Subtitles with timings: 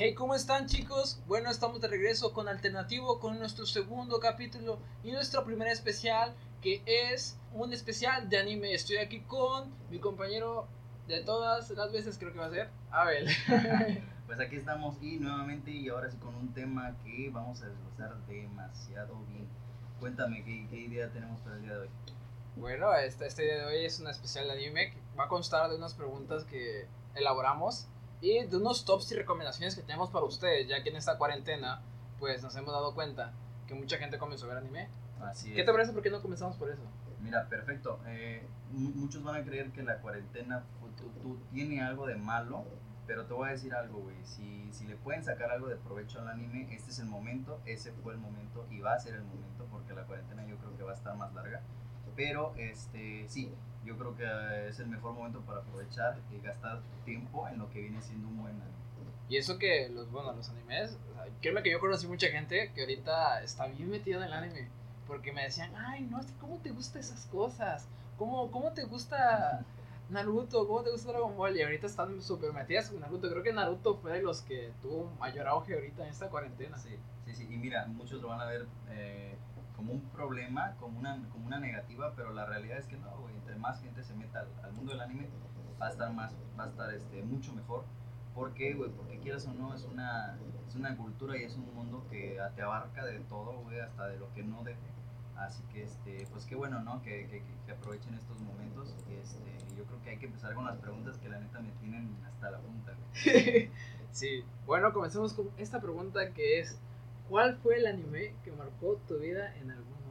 [0.00, 1.20] Hey, ¿cómo están chicos?
[1.26, 6.84] Bueno, estamos de regreso con Alternativo, con nuestro segundo capítulo y nuestro primer especial, que
[6.86, 8.72] es un especial de anime.
[8.72, 10.68] Estoy aquí con mi compañero
[11.08, 13.26] de todas las veces, creo que va a ser, Abel.
[14.28, 18.24] Pues aquí estamos y nuevamente y ahora sí con un tema que vamos a desglosar
[18.28, 19.48] demasiado bien.
[19.98, 21.90] Cuéntame, ¿qué, qué idea tenemos para el día de hoy?
[22.54, 25.68] Bueno, este, este día de hoy es un especial de anime que va a constar
[25.68, 26.86] de unas preguntas que
[27.16, 27.88] elaboramos
[28.20, 31.82] y de unos tops y recomendaciones que tenemos para ustedes, ya que en esta cuarentena,
[32.18, 33.32] pues nos hemos dado cuenta
[33.66, 34.88] que mucha gente comenzó a ver anime.
[35.20, 35.66] Así ¿Qué es.
[35.66, 35.92] te parece?
[35.92, 36.82] ¿Por qué no comenzamos por eso?
[37.20, 38.00] Mira, perfecto.
[38.06, 40.64] Eh, mu- muchos van a creer que la cuarentena
[40.96, 42.64] tú, tú tiene algo de malo,
[43.06, 44.16] pero te voy a decir algo, güey.
[44.24, 47.92] Si, si le pueden sacar algo de provecho al anime, este es el momento, ese
[47.92, 50.82] fue el momento y va a ser el momento porque la cuarentena yo creo que
[50.82, 51.62] va a estar más larga.
[52.16, 53.52] Pero este sí,
[53.88, 57.70] yo creo que eh, es el mejor momento para aprovechar y gastar tiempo en lo
[57.70, 58.68] que viene siendo un buen anime.
[59.30, 62.70] Y eso que los, bueno, los animes, o sea, créeme que yo conocí mucha gente
[62.74, 64.68] que ahorita está bien metida en el anime.
[65.06, 67.88] Porque me decían, ay, no, ¿cómo te gustan esas cosas?
[68.18, 69.64] ¿Cómo, ¿Cómo te gusta
[70.10, 70.66] Naruto?
[70.66, 71.56] ¿Cómo te gusta Dragon Ball?
[71.56, 73.30] Y ahorita están súper metidas con Naruto.
[73.30, 76.76] Creo que Naruto fue de los que tuvo mayor auge ahorita en esta cuarentena.
[76.76, 77.48] Sí, sí, sí.
[77.50, 79.34] Y mira, muchos lo van a ver eh,
[79.78, 83.32] como un problema, como una, como una negativa, pero la realidad es que no, güey.
[83.36, 85.28] Entre más gente se meta al, al mundo del anime,
[85.80, 87.84] va a estar más, va a estar este, mucho mejor.
[88.34, 88.90] ¿Por qué, güey?
[88.90, 92.62] Porque quieras o no, es una, es una cultura y es un mundo que te
[92.62, 94.78] abarca de todo, güey, hasta de lo que no debe.
[95.36, 97.00] Así que, este, pues qué bueno, ¿no?
[97.02, 98.96] Que, que, que- aprovechen estos momentos.
[99.08, 102.16] Este, yo creo que hay que empezar con las preguntas que la neta me tienen
[102.26, 102.92] hasta la punta,
[103.24, 103.70] güey.
[104.10, 104.44] sí.
[104.66, 106.80] Bueno, comencemos con esta pregunta que es,
[107.28, 110.08] ¿cuál fue el anime que marcó tu vida en algún momento?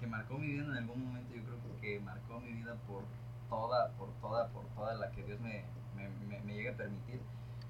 [0.00, 3.04] que marcó mi vida en algún momento, yo creo que marcó mi vida por
[3.48, 5.64] toda, por toda, por toda la que Dios me,
[5.96, 7.20] me, me, me llegue a permitir.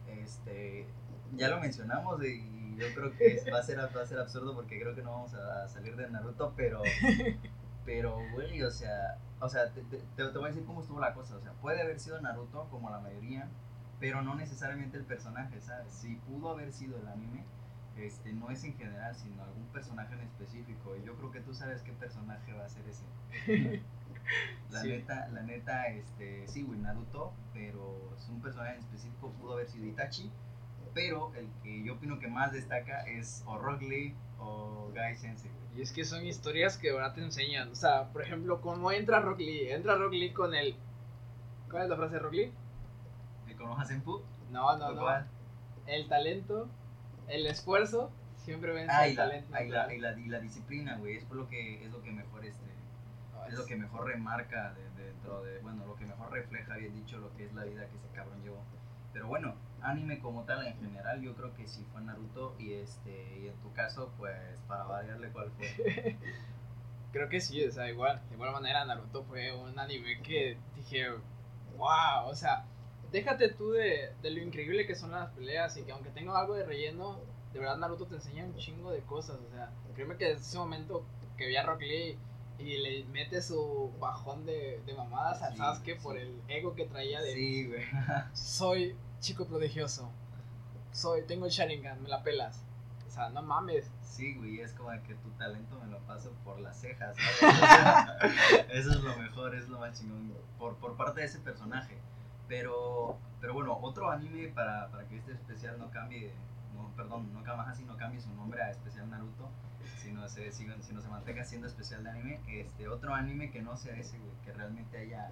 [0.08, 0.86] Este,
[1.36, 4.81] ya lo mencionamos y yo creo que va, a ser, va a ser absurdo porque
[4.81, 6.83] creo que no vamos a salir de Naruto, pero,
[7.84, 11.15] pero, güey, o sea, o sea te, te, te voy a decir cómo estuvo la
[11.15, 11.37] cosa.
[11.37, 13.49] O sea, puede haber sido Naruto como la mayoría,
[14.00, 15.93] pero no necesariamente el personaje, ¿sabes?
[15.93, 17.44] Si pudo haber sido el anime,
[17.97, 20.97] este, no es en general, sino algún personaje en específico.
[20.97, 23.05] Y yo creo que tú sabes qué personaje va a ser ese.
[24.71, 24.88] La Sí.
[24.88, 29.69] neta, la neta, este, sí, güey, Naruto, pero es un personaje en específico, pudo haber
[29.69, 30.31] sido Itachi,
[30.94, 35.50] pero el que yo opino que más destaca es o Rock Lee o Gai Sensei,
[35.50, 35.78] güey.
[35.78, 37.71] Y es que son historias que verdad te enseñan.
[37.71, 39.71] O sea, por ejemplo, cómo entra Rock Lee.
[39.71, 40.75] Entra Rock Lee con el...
[41.71, 42.53] ¿Cuál es la frase de Rock Lee?
[43.47, 44.22] ¿Me conoces Senpu?
[44.50, 45.00] No, no, ¿O no.
[45.03, 45.26] cuál?
[45.87, 46.69] El talento,
[47.29, 49.49] el esfuerzo, siempre vence Ah, el talento.
[49.55, 49.97] ah, y la, natural.
[49.97, 52.65] y la, y la disciplina, güey, es por lo que es lo que mejor este
[53.49, 56.95] es lo que mejor remarca de- de- dentro de, bueno, lo que mejor refleja, bien
[56.95, 58.62] dicho, lo que es la vida que ese cabrón llevó.
[59.12, 63.39] Pero bueno, anime como tal en general, yo creo que sí fue Naruto y este,
[63.41, 64.35] y en tu caso, pues,
[64.67, 66.17] para variarle cuál fue.
[67.12, 68.21] Creo que sí, o sea, igual.
[68.29, 71.11] De igual manera, Naruto fue un anime que dije,
[71.77, 72.65] wow, o sea,
[73.14, 76.54] déjate tú de, de lo increíble que son las peleas y que aunque tenga algo
[76.54, 77.20] de relleno,
[77.52, 80.58] de verdad Naruto te enseña un chingo de cosas, o sea, créeme que desde ese
[80.58, 81.04] momento
[81.36, 82.19] que vi a Rock Lee
[82.58, 86.00] y le mete su bajón de, de mamadas a Sí, Sasuke sí.
[86.02, 87.84] por el ego que traía de Sí, güey.
[88.34, 90.10] soy chico prodigioso,
[90.91, 92.64] soy, tengo el Sharingan, me la pelas.
[93.06, 93.88] O sea, no mames.
[94.02, 98.32] Sí, güey, es como que tu talento me lo paso por las cejas, ¿sabes?
[98.70, 101.96] Eso es lo mejor, es lo más chingón por, por parte de ese personaje.
[102.49, 106.32] Pero, pero bueno, otro anime para, para que este especial no cambie,
[106.75, 109.49] no, perdón, no cambie, así no cambie su nombre a especial Naruto,
[109.99, 112.41] sino se, sino se mantenga siendo especial de anime.
[112.49, 115.31] Este, otro anime que no sea ese, güey, que realmente haya,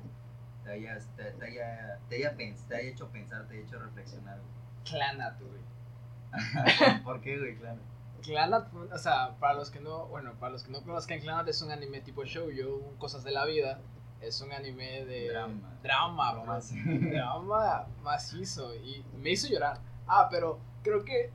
[0.65, 3.79] te haya, te, te haya, te haya, pens- te haya hecho pensar, te haya hecho
[3.79, 4.53] reflexionar, güey.
[4.85, 7.03] Clanat, güey.
[7.05, 7.57] ¿Por qué, güey?
[7.57, 7.79] Claro.
[8.23, 11.61] Clanat, o sea, para los que no, bueno, para los que no conozcan, Clanat es
[11.61, 13.81] un anime tipo shoujo, cosas de la vida.
[14.23, 15.79] Es un anime de Drama.
[15.83, 16.75] drama, Romance.
[16.85, 17.11] bro.
[17.11, 19.81] drama macizo y me hizo llorar.
[20.07, 21.31] Ah, pero creo que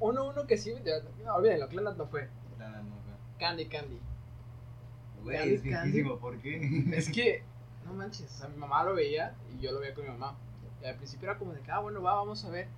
[0.00, 0.74] uno uno que sí,
[1.24, 2.28] no, olvídenlo, Clanat no fue.
[2.56, 3.16] Claro, no, güey.
[3.38, 4.00] Candy Candy.
[5.22, 6.84] Güey, Candy, es viejísimo, ¿por qué?
[6.92, 7.42] Es que
[7.84, 10.36] no manches, o sea, mi mamá lo veía y yo lo veía con mi mamá.
[10.82, 12.68] Y al principio era como de ah, bueno, va, vamos a ver.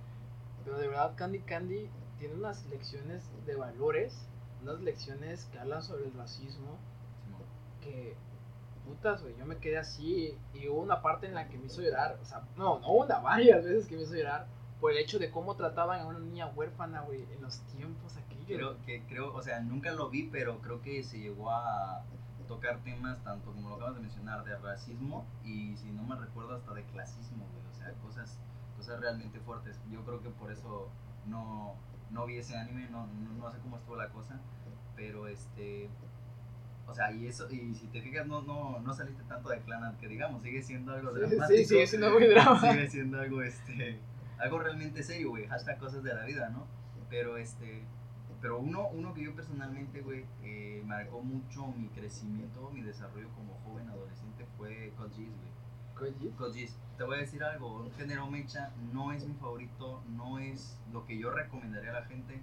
[0.65, 4.27] Pero de verdad, Candy Candy tiene unas lecciones de valores,
[4.61, 6.77] unas lecciones que hablan sobre el racismo,
[7.81, 8.15] que
[8.89, 11.81] putas, güey, yo me quedé así y hubo una parte en la que me hizo
[11.81, 14.47] llorar, o sea, no, no una, varias veces que me hizo llorar
[14.81, 18.47] por el hecho de cómo trataban a una niña huérfana, güey, en los tiempos aquellos.
[18.47, 22.03] Creo que, creo, o sea, nunca lo vi, pero creo que se llegó a
[22.47, 26.55] tocar temas tanto como lo acabas de mencionar, de racismo y si no me recuerdo
[26.55, 28.39] hasta de clasismo, güey, o sea, cosas
[28.75, 29.79] cosas realmente fuertes.
[29.91, 30.89] Yo creo que por eso
[31.27, 31.75] no,
[32.09, 34.39] no vi ese anime, no, no, no sé cómo estuvo la cosa,
[34.95, 35.89] pero este...
[36.89, 39.95] O sea, y eso, y si te fijas, no, no, no saliste tanto de clan
[39.97, 41.47] que digamos, sigue siendo algo Sí, dramático.
[41.47, 42.59] sí, sigue siendo muy drama.
[42.73, 43.99] Sigue siendo algo, este,
[44.37, 46.65] algo realmente serio, güey, hashtag cosas de la vida, ¿no?
[47.09, 47.83] Pero, este,
[48.41, 53.53] pero uno, uno que yo personalmente, güey, eh, marcó mucho mi crecimiento, mi desarrollo como
[53.65, 55.59] joven adolescente fue Geass, güey.
[55.95, 56.29] Koji.
[56.37, 56.77] Code Geass.
[56.97, 61.05] Te voy a decir algo, un género mecha no es mi favorito, no es lo
[61.05, 62.39] que yo recomendaría a la gente,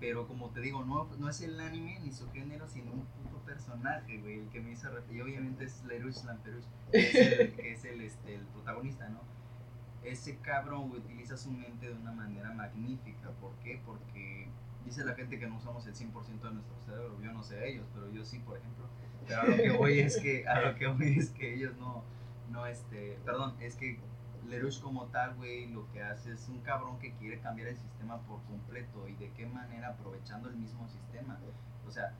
[0.00, 3.06] pero como te digo, no, no es el anime ni su género, sino un
[3.46, 5.18] personaje, güey, el que me hizo referir.
[5.18, 9.20] Y obviamente es Lerush Lamperush, que es el, que es el, este, el protagonista, ¿no?
[10.02, 13.30] Ese cabrón güey, utiliza su mente de una manera magnífica.
[13.40, 13.80] ¿Por qué?
[13.84, 14.48] Porque
[14.84, 17.20] dice la gente que no usamos el 100% de nuestro cerebro.
[17.22, 18.86] Yo no sé ellos, pero yo sí, por ejemplo.
[19.26, 22.04] Pero a lo que voy es que, a lo que voy es que ellos no,
[22.50, 23.98] no, este, perdón, es que
[24.48, 28.20] Lerush como tal, güey, lo que hace es un cabrón que quiere cambiar el sistema
[28.22, 29.08] por completo.
[29.08, 29.88] ¿Y de qué manera?
[29.88, 31.38] Aprovechando el mismo sistema.
[31.86, 32.14] O sea,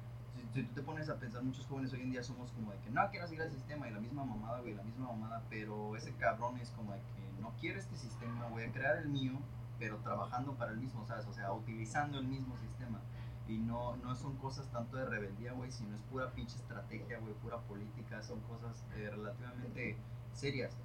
[0.52, 2.90] si, tú te pones a pensar, muchos jóvenes hoy en día somos como de que
[2.90, 6.12] no quiero seguir el sistema y la misma mamada, güey, la misma mamada, pero ese
[6.14, 9.38] cabrón es como de que no quiero este sistema, voy a crear el mío,
[9.78, 11.26] pero trabajando para el mismo, ¿sabes?
[11.26, 13.00] O sea, utilizando el mismo sistema.
[13.48, 17.34] Y no, no son cosas tanto de rebeldía, güey, sino es pura pinche estrategia, güey,
[17.34, 19.96] pura política, son cosas eh, relativamente
[20.32, 20.76] serias.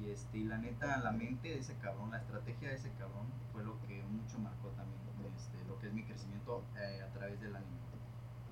[0.00, 3.26] Y, este, y la neta, la mente de ese cabrón, la estrategia de ese cabrón
[3.52, 4.98] fue lo que mucho marcó también
[5.36, 7.87] este, lo que es mi crecimiento eh, a través del anime.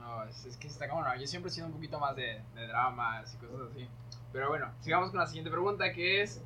[0.06, 1.16] No, es, es que está como no.
[1.16, 3.88] Yo siempre he sido un poquito más de, de dramas y cosas así.
[4.32, 6.42] Pero bueno, sigamos con la siguiente pregunta que es.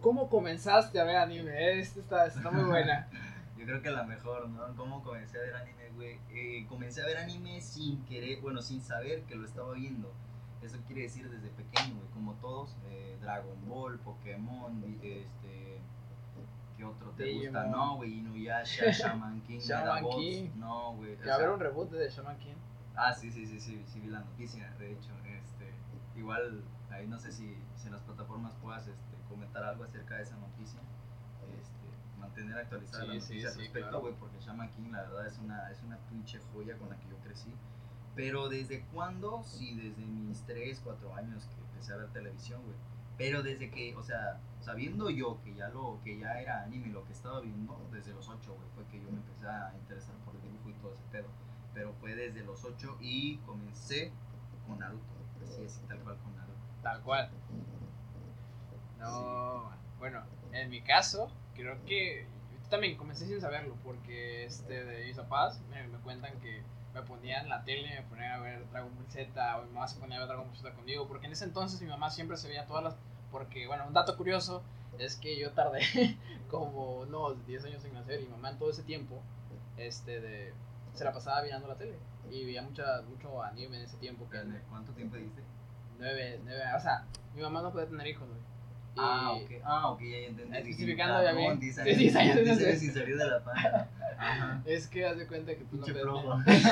[0.00, 1.78] ¿Cómo comenzaste a ver anime?
[1.78, 3.08] Esta está, está muy buena.
[3.58, 4.74] Yo creo que la mejor, ¿no?
[4.76, 6.20] ¿Cómo comencé a ver anime, güey?
[6.30, 10.14] Eh, comencé a ver anime sin querer, bueno, sin saber que lo estaba viendo.
[10.62, 15.80] Eso quiere decir desde pequeño, güey, como todos, eh, Dragon Ball, Pokémon, este...
[16.78, 17.64] ¿Qué otro te gusta?
[17.64, 17.70] Digimon.
[17.72, 20.16] No, güey, Inuyasha, Shaman King, Shaman Medabots.
[20.16, 20.50] King.
[20.56, 21.16] No, güey.
[21.16, 22.54] Que sea, un reboot de Shaman King.
[22.94, 25.72] Ah, sí, sí, sí, sí, sí vi la noticia, de hecho, este,
[26.16, 30.22] igual ahí no sé si, si en las plataformas puedas este, comentar algo acerca de
[30.22, 30.80] esa noticia,
[31.60, 34.00] este, mantener actualizada Sí, la sí, noticia al sí, respecto, claro.
[34.00, 37.08] güey, porque Shaman King la verdad es una, es una pinche joya con la que
[37.08, 37.52] yo crecí,
[38.16, 39.42] pero ¿desde cuándo?
[39.44, 42.76] Sí, desde mis 3, 4 años que empecé a ver televisión, güey,
[43.18, 47.04] pero desde que, o sea, sabiendo yo que ya lo, que ya era anime lo
[47.04, 50.34] que estaba viendo, desde los 8, güey, fue que yo me empecé a interesar por
[50.36, 51.28] el dibujo y todo ese pedo
[51.78, 54.10] pero fue desde los 8 y comencé
[54.66, 55.04] con Naruto.
[55.44, 56.58] Así es, tal cual con Naruto.
[56.82, 57.30] Tal cual.
[58.98, 65.06] No, bueno, en mi caso, creo que yo también comencé sin saberlo, porque este de
[65.06, 66.64] mis papás me, me cuentan que
[67.00, 70.00] me ponían la tele, me ponían a ver Dragon Ball Z, o mi mamá se
[70.00, 72.48] ponía a ver Dragon Ball Z conmigo, porque en ese entonces mi mamá siempre se
[72.48, 72.96] veía todas las,
[73.30, 74.62] porque bueno, un dato curioso
[74.98, 75.80] es que yo tardé
[76.50, 79.22] como unos 10 años en nacer y mi mamá en todo ese tiempo,
[79.76, 80.52] este de,
[80.94, 81.96] se la pasaba mirando la tele
[82.30, 85.42] y veía mucha, mucho anime en ese tiempo que ¿Cuánto tiempo diste?
[85.98, 87.04] nueve, nueve, o sea,
[87.34, 88.40] mi mamá no puede tener hijos, güey.
[88.98, 90.56] Y- Ah, ok, ah, ok, ya entendí.
[90.56, 91.60] Especificando ya bien.
[91.60, 92.64] 10 Sí, años, 10 años, 10 sí.
[92.64, 93.88] años sin salir de la página.
[94.18, 94.62] Ajá.
[94.66, 96.62] Es que haz de cuenta que pues, no podía tener-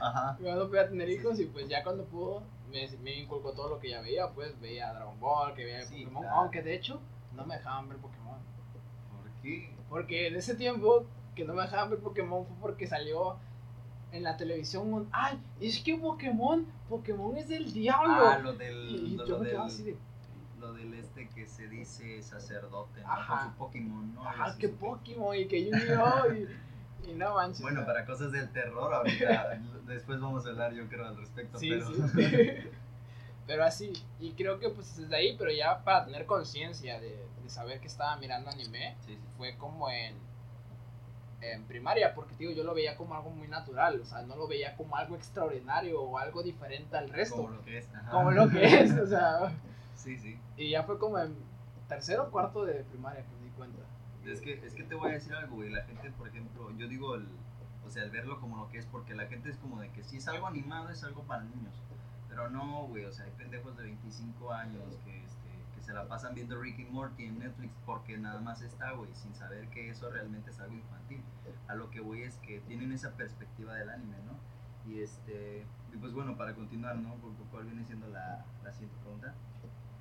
[0.00, 0.36] Ajá.
[0.40, 3.90] no podía tener hijos y pues ya cuando pudo me, me inculcó todo lo que
[3.90, 6.36] ya veía, pues veía Dragon Ball, que veía Sí, Pokémon, claro.
[6.40, 7.00] aunque de hecho
[7.34, 8.38] no me dejaban ver Pokémon.
[9.22, 9.70] ¿Por qué?
[9.88, 13.36] Porque en ese tiempo que no me dejaban ver Pokémon fue porque salió
[14.12, 18.26] en la televisión un, ay, es que Pokémon, Pokémon es del diablo.
[18.28, 18.88] Ah, lo del.
[18.88, 19.96] y lo, yo lo me quedaba del así de,
[20.72, 23.12] del este que se dice sacerdote, ¿no?
[23.12, 23.38] Ajá.
[23.38, 24.28] Con su Pokémon, ¿no?
[24.28, 24.68] Así que.
[24.68, 26.32] Pokémon y que Yu-Gi-Oh!
[26.32, 27.62] y, y no manches.
[27.62, 31.58] Bueno, para cosas del terror, ahorita después vamos a hablar, yo creo, al respecto.
[31.58, 31.86] Sí, pero...
[31.86, 32.02] sí.
[33.46, 37.50] pero así, y creo que pues desde ahí, pero ya para tener conciencia de, de
[37.50, 38.96] saber que estaba mirando anime,
[39.36, 40.14] fue como en,
[41.40, 44.48] en primaria, porque digo, yo lo veía como algo muy natural, o sea, no lo
[44.48, 47.88] veía como algo extraordinario o algo diferente al resto, Como como, lo que es.
[47.94, 48.30] Ajá.
[48.30, 49.52] lo que es, o sea,
[49.96, 50.38] Sí, sí.
[50.56, 51.34] y ya fue como en
[51.88, 53.82] tercero o cuarto de primaria que me di cuenta.
[54.24, 55.70] Es que, es que te voy a decir algo, güey.
[55.70, 57.28] La gente, por ejemplo, yo digo, el,
[57.86, 60.02] o sea, el verlo como lo que es, porque la gente es como de que
[60.02, 61.82] si es algo animado es algo para niños.
[62.28, 66.08] Pero no, güey, o sea, hay pendejos de 25 años que, este, que se la
[66.08, 70.10] pasan viendo Ricky Morty en Netflix porque nada más está, güey, sin saber que eso
[70.10, 71.22] realmente es algo infantil.
[71.68, 74.36] A lo que voy es que tienen esa perspectiva del anime, ¿no?
[74.90, 77.14] Y este, y pues bueno, para continuar, ¿no?
[77.50, 79.34] Cuál viene siendo la, la siguiente pregunta.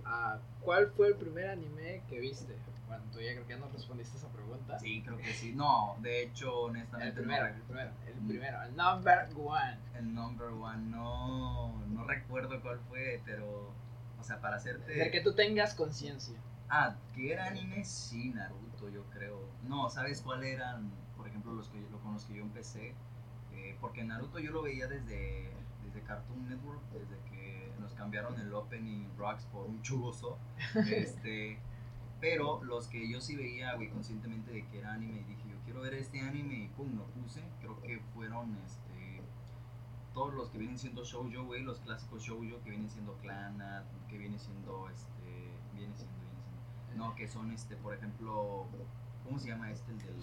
[0.06, 2.56] Ah, ¿Cuál fue el primer anime que viste?
[2.88, 4.78] Bueno, tú ya creo que ya nos respondiste esa pregunta.
[4.80, 5.54] Sí, creo que sí.
[5.54, 7.10] No, de hecho, honestamente.
[7.10, 8.28] El primero, no, el primero, el Mm.
[8.28, 9.78] primero, el number one.
[9.96, 13.72] El number one, no, no recuerdo cuál fue, pero,
[14.20, 14.94] o sea, para hacerte...
[14.94, 16.40] De que tú tengas conciencia.
[16.70, 17.84] Ah, ¿qué era anime?
[17.86, 19.40] Sí, Naruto, yo creo.
[19.68, 22.94] No, ¿sabes cuál eran, por ejemplo, los que, con los que yo empecé?
[23.54, 25.50] Eh, porque Naruto yo lo veía desde,
[25.84, 27.35] desde Cartoon Network, desde que
[27.96, 30.38] cambiaron el opening rocks por un chugoso.
[30.76, 31.60] este,
[32.20, 35.58] pero los que yo sí veía, güey, conscientemente de que era anime y dije, yo
[35.66, 37.42] quiero ver este anime y pum, lo puse.
[37.60, 39.22] Creo que fueron, este,
[40.14, 44.18] todos los que vienen siendo shoujo, güey, los clásicos shoujo que vienen siendo Clannad, que
[44.18, 48.66] viene siendo, este, viene siendo, viene siendo, no, que son, este, por ejemplo,
[49.24, 49.92] ¿cómo se llama este?
[49.92, 50.22] El del...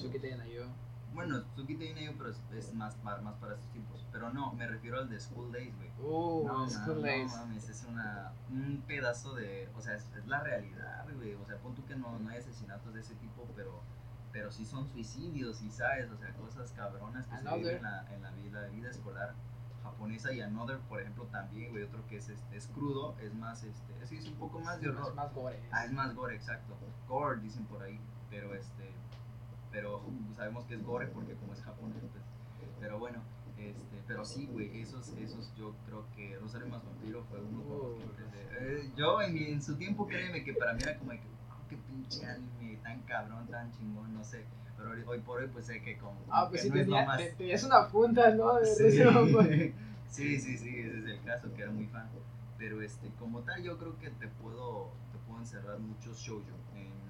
[1.14, 4.04] Bueno, Tsukite Nayo, pero es, es más, para- más para estos tiempos.
[4.12, 5.90] Pero no, me refiero al de School Days, güey.
[6.00, 7.30] Uh, No, School Days.
[7.32, 11.44] no mames, es una, un pedazo de, o sea, es, es la realidad, güey, o
[11.44, 13.80] sea, pon tú que no, no hay asesinatos de ese tipo, pero,
[14.32, 18.14] pero sí son suicidios, y sabes, o sea, cosas cabronas que se viven en la,
[18.14, 19.34] en la vida, vida escolar
[19.82, 23.64] japonesa, y Another, por ejemplo, también, güey, otro que es, este, es crudo, es más,
[23.64, 25.60] este, sí, es un poco más de Es horror, más gore.
[25.72, 26.74] ah, es más gore, exacto,
[27.08, 28.00] gore, dicen por ahí,
[28.30, 28.92] pero este,
[29.72, 30.02] pero
[30.36, 32.22] sabemos que es gore porque como es japonés, pues,
[32.80, 33.20] pero bueno,
[33.58, 37.78] este, pero sí, güey, esos, esos yo creo que Rosario más Vampiro fue uno con
[37.78, 38.38] los que Uh, empecé.
[38.60, 41.58] Eh, yo en, en su tiempo, créeme que para mí era como de que, "Wow,
[41.68, 44.44] qué pinche anime, tan cabrón, tan chingón, no sé,
[44.76, 47.04] pero hoy, hoy por hoy pues sé que como, Ah, pues sí, no es tenía,
[47.06, 47.18] más...
[47.18, 48.54] te- tenías una punta, ¿no?
[48.56, 48.84] De Sí.
[48.86, 49.44] ese mamá.
[50.08, 52.08] sí, sí, sí, ese es el caso, que era muy fan.
[52.58, 56.44] Pero este, como tal, yo creo que te puedo, te puedo encerrar muchos shoujo.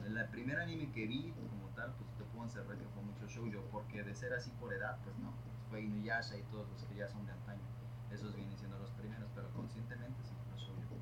[0.07, 2.09] En la primera anime que vi, como tal, pues
[2.45, 5.33] encerrar que fue mucho shoujo, porque de ser así por edad, pues no.
[5.71, 7.63] Fue Inuyasha y todos los que ya son de antaño.
[8.11, 10.97] Esos vienen siendo los primeros, pero conscientemente sí, los shoujo.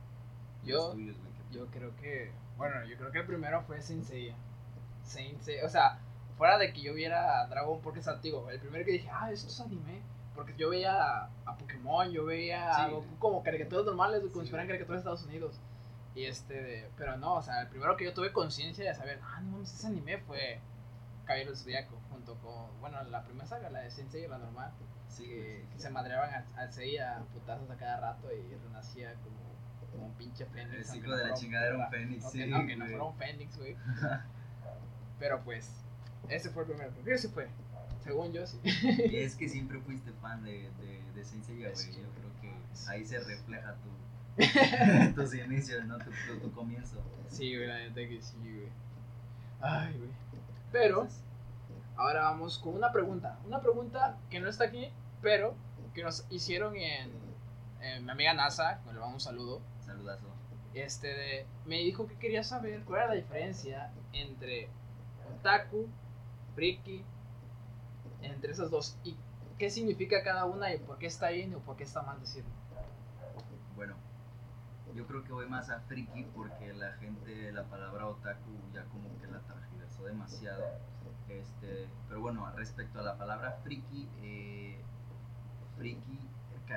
[0.65, 4.05] Yo- tuyos, güey, ¿qué Yo creo que, bueno, yo creo que el primero fue Saint
[4.05, 4.37] Seiya.
[5.03, 5.99] Saint Seiya, o sea,
[6.37, 9.49] fuera de que yo viera Dragon porque es antiguo, el primero que dije, ah, esto
[9.49, 10.03] es anime.
[10.35, 10.93] Porque yo veía
[11.25, 12.93] a, a Pokémon, yo veía a Sí.
[12.93, 15.61] Goku como caricaturas normales, como Sí, si fueran caricaturas de Estados Unidos.
[16.15, 19.21] Y este, de- pero no, o sea, el primero que yo tuve conciencia de saber,
[19.25, 20.61] ah, no mames, ese anime fue
[21.25, 24.73] Caballero Zodiaco, junto con, bueno, la primera saga, la de Saint Seiya, la normal,
[25.09, 29.15] Sí, que, sí, que se madreaban al, Seiya a putazos a cada rato y renacía
[29.15, 30.77] como, como un pinche fénix.
[30.77, 33.05] El ciclo no de la fuera un- chingadera un fénix, aunque, sí, aunque no fuera
[33.05, 33.77] un fénix, güey.
[35.19, 35.71] Pero pues,
[36.29, 36.91] ese fue el primero.
[36.93, 37.49] Creo que ese fue.
[38.03, 38.59] Según yo, sí.
[38.65, 42.03] Y es que siempre fuiste fan de, de, de Es güey.
[42.03, 42.55] Yo creo que
[42.89, 45.99] ahí se refleja tu, tus inicios, ¿no?
[45.99, 46.97] Tu, tu, tu comienzo.
[47.29, 48.69] Sí, güey, la neta que sí, güey.
[49.61, 50.11] Ay, güey.
[50.73, 51.09] Pero,
[51.97, 53.39] ahora vamos con una pregunta.
[53.47, 55.55] Una pregunta que no está aquí, pero
[55.95, 57.11] que nos hicieron en,
[57.81, 59.61] en mi amiga NASA, que le vamos un saludo.
[59.85, 60.27] saludazo.
[60.75, 64.69] Este de, me dijo que quería saber cuál era la diferencia entre
[65.37, 65.89] otaku,
[66.55, 67.05] friki,
[68.23, 69.17] entre esas dos y
[69.59, 72.51] qué significa cada una y por qué está bien o por qué está mal decirlo.
[73.75, 73.95] Bueno,
[74.95, 79.09] yo creo que voy más a friki porque la gente, la palabra otaku ya como
[79.21, 79.41] que la
[80.05, 80.65] demasiado.
[81.29, 84.81] Este, pero bueno, respecto a la palabra friki, eh,
[85.77, 86.19] friki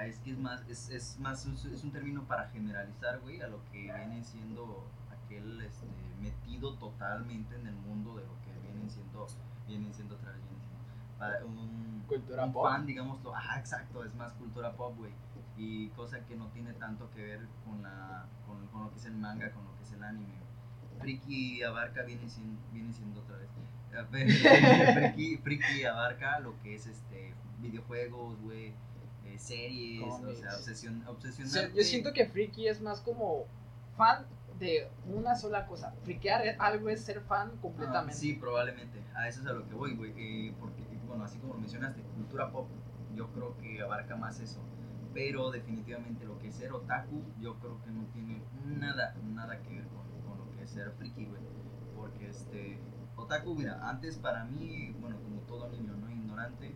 [0.02, 3.64] es que es más, es, es más, es, un término para generalizar, güey, a lo
[3.72, 5.86] que viene siendo aquel este,
[6.20, 9.28] metido totalmente en el mundo de lo que vienen siendo,
[9.68, 10.84] vienen siendo otra vez, vienen siendo,
[11.20, 12.66] para un, Cultura un pop.
[12.66, 15.12] fan, digámoslo, ah, exacto, es más cultura pop, güey.
[15.58, 19.06] Y cosa que no tiene tanto que ver con, la, con, con lo que es
[19.06, 20.42] el manga, con lo que es el anime.
[21.00, 23.50] Friki abarca, viene siendo, viene siendo otra vez.
[24.94, 28.74] Friki, friki abarca lo que es este videojuegos, güey,
[29.26, 30.40] eh, series, o Cómics.
[30.40, 31.78] sea, obsesión, O obsesionarte.
[31.78, 33.46] yo siento que friki es más como
[33.96, 34.26] fan
[34.60, 35.94] de una sola cosa.
[36.04, 38.14] Friquear es- algo es ser fan Ah, completamente.
[38.16, 39.00] sí, probablemente.
[39.16, 40.14] A eso es a lo que voy, güey.
[40.18, 42.68] eh, porque, bueno, así como lo mencionaste, cultura pop,
[43.16, 44.60] yo creo que abarca más eso.
[45.14, 49.70] Pero definitivamente lo que es ser otaku, yo creo que no tiene nada, nada que
[49.76, 50.03] ver con,
[50.68, 51.42] ser friki, güey.
[51.96, 52.80] Porque este,
[53.16, 56.10] otaku, mira, antes para mí, bueno, como todo niño, ¿no?
[56.12, 56.76] Ignorante,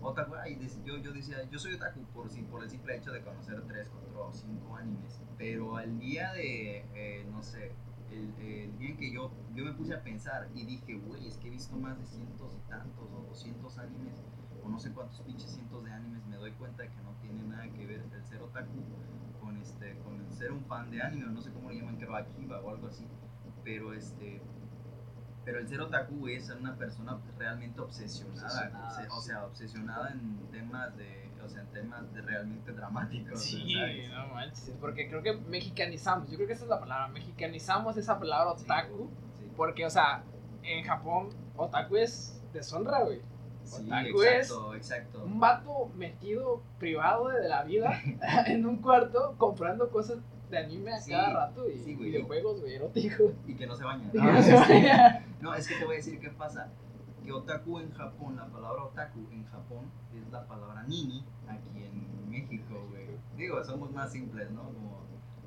[0.00, 3.62] otaku, ay, yo, yo decía, yo soy otaku por, por el simple hecho de conocer
[3.66, 5.20] 3, 4 o 5 animes.
[5.38, 7.72] Pero al día de, eh, no sé,
[8.10, 11.36] el, el día en que yo, yo me puse a pensar y dije, güey, es
[11.38, 14.22] que he visto más de cientos y tantos o 200 animes,
[14.62, 17.42] o no sé cuántos pinches cientos de animes, me doy cuenta de que no tiene
[17.44, 18.84] nada que ver el ser otaku
[19.50, 22.14] con, este, con ser un fan de anime, o no sé cómo le llaman, creo
[22.14, 23.06] Akiba o algo así,
[23.64, 24.40] pero este...
[25.44, 29.26] Pero el ser otaku es ser una persona realmente obsesionada, Obsesionada, obse- o sí.
[29.28, 33.40] sea, obsesionada en temas de, o sea, en temas de realmente dramáticos.
[33.42, 34.10] Sí, ¿sabes?
[34.10, 38.18] no manches, porque creo que mexicanizamos, yo creo que esa es la palabra, mexicanizamos esa
[38.18, 39.50] palabra Sí, otaku, sí.
[39.56, 40.22] porque, o sea,
[40.62, 43.22] en Japón, otaku es deshonra, güey.
[43.64, 45.24] Sí, Otaku es exacto.
[45.24, 48.00] Un vato metido privado de la vida
[48.46, 50.18] en un cuarto comprando cosas
[50.50, 52.10] de anime a Sí, cada rato y sí, güey.
[52.10, 53.32] videojuegos, güey, eróticos.
[53.46, 55.24] Y que no se que no se bañan.
[55.40, 56.68] No, es que te voy a decir qué pasa.
[57.24, 62.28] Que otaku en Japón, la palabra otaku en Japón es la palabra nini aquí en
[62.30, 63.06] México, güey.
[63.36, 64.64] Digo, somos más simples, ¿no?
[64.64, 65.00] Como,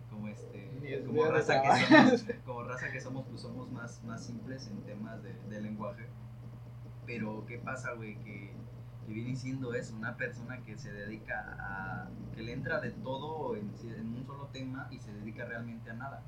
[0.10, 4.67] como este, como raza, que somos, como raza que somos, pues somos más, más simples
[4.67, 6.08] en temas de, de lenguaje.
[7.05, 8.15] Pero, ¿qué pasa, güey?
[8.24, 8.53] Que,
[9.05, 13.55] que viene siendo eso, una persona que se dedica a, que le entra de todo
[13.55, 16.24] en, en un solo tema y se dedica realmente a nada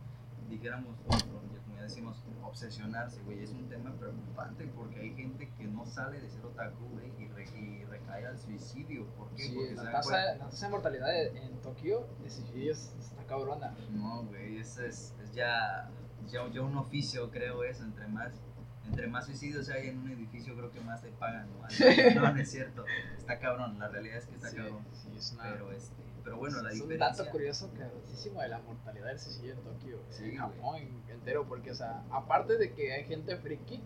[0.49, 1.41] dijéramos, como
[1.75, 6.29] ya decimos, obsesionarse, güey, es un tema preocupante porque hay gente que no sale de
[6.29, 9.07] ser otaku, güey, y, re- y recae al suicidio.
[9.17, 9.43] ¿Por qué?
[9.43, 13.73] Sí, porque la tasa, la tasa de mortalidad en Tokio de suicidios está cabrona.
[13.91, 15.89] No, güey, eso es, es ya,
[16.27, 18.31] ya, ya un oficio, creo eso, entre más...
[18.87, 21.47] Entre más suicidios hay en un edificio, creo que más te pagan.
[21.49, 22.85] No, no, no es cierto.
[23.17, 24.85] Está cabrón, la realidad es que está Sí, cabrón.
[24.93, 25.43] sí, es una...
[25.51, 27.23] Pero, este, pero bueno, la es un diferencia...
[27.23, 30.37] dato curioso cabrosísimo de la mortalidad del suicidio en Tokio, Sí, en.
[30.37, 30.77] Japón
[31.09, 33.81] entero, porque, o sea, aparte de que hay gente friki,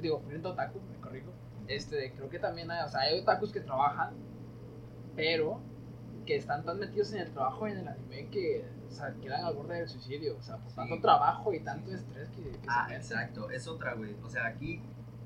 [0.00, 1.32] digo, frente a otaku, me corrijo,
[1.68, 4.14] este, creo que también hay, o sea, hay otakus que trabajan,
[5.16, 5.60] pero
[6.26, 9.44] que están tan metidos en el trabajo y en el anime que, o sea, quedan
[9.44, 10.76] al borde del suicidio, o sea, por Sí.
[10.76, 14.14] tanto trabajo y tanto estrés que, que Ah, se exacto, es otra, güey.
[14.22, 14.82] O sea, aquí,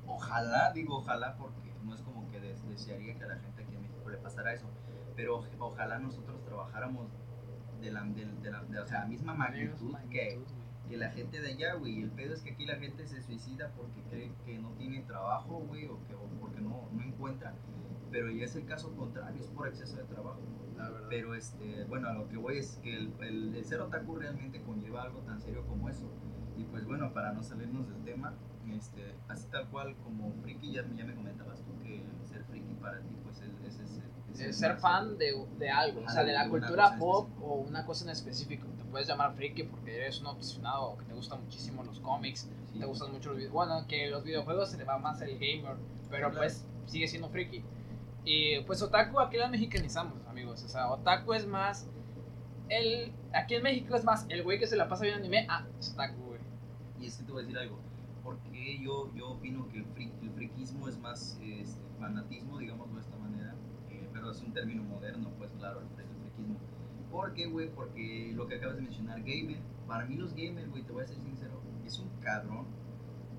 [0.07, 3.75] ojalá, digo ojalá porque no es como que des- desearía que a la gente aquí
[3.75, 4.67] en México le pasara eso,
[5.17, 7.09] pero oj- ojalá nosotros trabajáramos
[7.81, 10.45] de la, de, de la, de- o sea, la misma magnitud que, Magnitud,
[10.89, 12.03] que la gente de allá, güey.
[12.03, 15.61] El pedo es que aquí la gente se suicida porque cree que no tiene trabajo,
[15.61, 17.55] güey, o, que, o porque no, no encuentra.
[18.11, 20.41] Pero ya es el caso contrario, es por exceso de trabajo.
[20.77, 21.07] La verdad.
[21.09, 24.61] Pero, este, bueno, a lo que voy es que el, el, el ser otaku realmente
[24.63, 26.11] conlleva algo tan serio como eso.
[26.57, 28.35] Y pues bueno, para no salirnos del tema,
[28.71, 32.45] este, así tal cual como friki, ya, me- ya me comentabas tú que el ser
[32.45, 36.25] friki para ti, pues es, es, es- es ser fan de, de algo, o sea,
[36.25, 38.67] de la cultura pop o una cosa en específico.
[38.79, 42.49] Te puedes llamar friki porque eres un obsesionado o que te gustan muchísimo los cómics,
[42.73, 42.79] Sí.
[42.81, 43.69] te gustan mucho los videojuegos.
[43.69, 45.77] Bueno, que los videojuegos se le va más el gamer,
[46.11, 46.37] pero Claro.
[46.39, 47.63] pues sigue siendo friki.
[48.25, 50.63] Y pues otaku aquí la mexicanizamos, amigos.
[50.65, 51.89] O sea, otaku es más
[52.71, 55.67] el aquí en México es más el güey que se la pasa viendo anime, ah,
[55.79, 56.41] es otaku, güey.
[57.01, 57.79] Y es que te voy a decir algo,
[58.23, 63.01] porque yo, yo opino que el, fri- el friquismo es más este, fanatismo, digámoslo de
[63.03, 63.55] esta manera,
[63.91, 66.57] eh, pero es un término moderno, pues claro, el friquismo.
[67.11, 67.69] ¿Por qué, güey?
[67.69, 71.07] Porque lo que acabas de mencionar, gamer, para mí los gamers, güey, te voy a
[71.07, 72.67] ser sincero, es un cabrón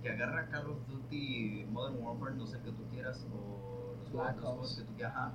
[0.04, 3.65] que agarra Call of Duty, Modern Warfare, no sé qué tú quieras, o
[5.06, 5.34] ajá,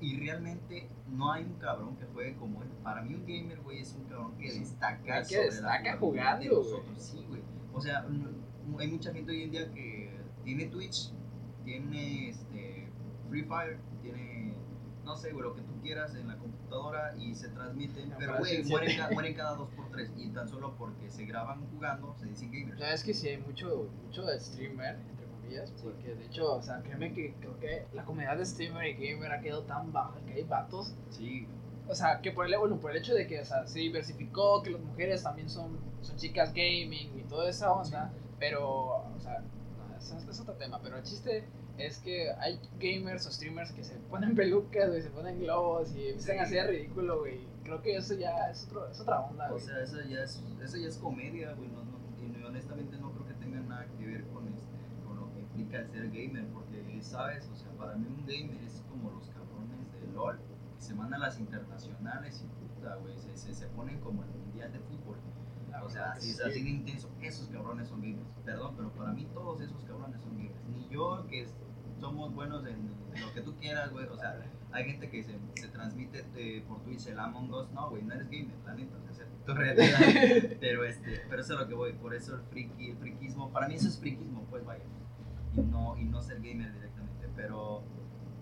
[0.00, 2.68] y realmente no hay un cabrón que juegue como él.
[2.82, 5.96] Para mí un gamer, güey, es un cabrón que destaca El que sobre destaca la
[5.96, 7.02] jugabilidad de jugando, nosotros.
[7.02, 7.42] Sí, güey.
[7.72, 10.10] O sea, mm, hay mucha gente hoy en día que
[10.44, 11.12] tiene Twitch,
[11.64, 12.88] tiene este,
[13.28, 14.54] Free Fire, tiene,
[15.04, 18.38] no sé, güey, lo que tú quieras en la computadora y se transmiten, No, pero,
[18.38, 22.14] güey, mueren, ca- mueren cada dos por tres y tan solo porque se graban jugando
[22.18, 22.78] se dicen gamers.
[22.78, 24.98] Ya es que sí hay mucho, mucho streamer,
[25.82, 29.32] porque de hecho, o sea, créeme que creo que la comunidad de streamer y gamer
[29.32, 31.46] ha quedado tan baja que hay vatos Sí,
[31.88, 34.62] o sea, que por el, bueno, por el hecho de que o sea, se diversificó,
[34.62, 38.68] que las mujeres también son, son chicas gaming y toda esa onda, pero,
[39.14, 41.44] o sea, no, es, es otro tema, pero el chiste
[41.78, 46.08] es que hay gamers o streamers que se ponen pelucas, güey, se ponen globos y
[46.08, 47.40] empiezan a hacer ridículo, güey.
[47.64, 49.64] Creo que eso ya es, otro, es otra onda, O güey.
[49.64, 51.68] sea, eso ya es, eso ya es comedia, güey.
[51.68, 54.66] No, no- y honestamente no creo que tenga nada que ver con, este,
[55.72, 56.46] implica el ser gamer.
[56.52, 57.48] Porque, ¿sabes?
[57.52, 60.38] O sea, para mí un gamer es como los cabrones de LOL.
[60.76, 63.18] Que se mandan las internacionales y puta, güey.
[63.18, 65.16] Se, se, se ponen como el mundial de fútbol.
[65.70, 66.42] La O sea, así, sí.
[66.44, 67.10] así de intenso.
[67.20, 68.26] Esos cabrones son gamers.
[68.44, 70.64] Perdón, pero para mí todos esos cabrones son gamers.
[70.74, 71.54] Ni yo, que es-
[72.00, 74.06] somos buenos en lo que tú quieras, güey.
[74.06, 74.36] O sea,
[74.72, 77.70] hay gente que se, se transmite eh, por Twitch el Among Us.
[77.70, 78.96] No, güey, no eres gamer, la neta.
[79.08, 79.98] O sea, tu realidad.
[80.60, 81.92] pero, este, pero eso es lo que voy.
[81.92, 84.82] Por eso el, friki, el friquismo, para mí eso es friquismo, pues vaya.
[85.56, 87.28] Y no, y no ser gamer directamente.
[87.36, 87.82] Pero,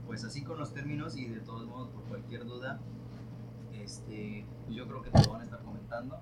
[0.07, 2.79] pues así con los términos y de todos modos, por cualquier duda,
[3.75, 6.21] este, pues yo creo que te lo van a estar comentando.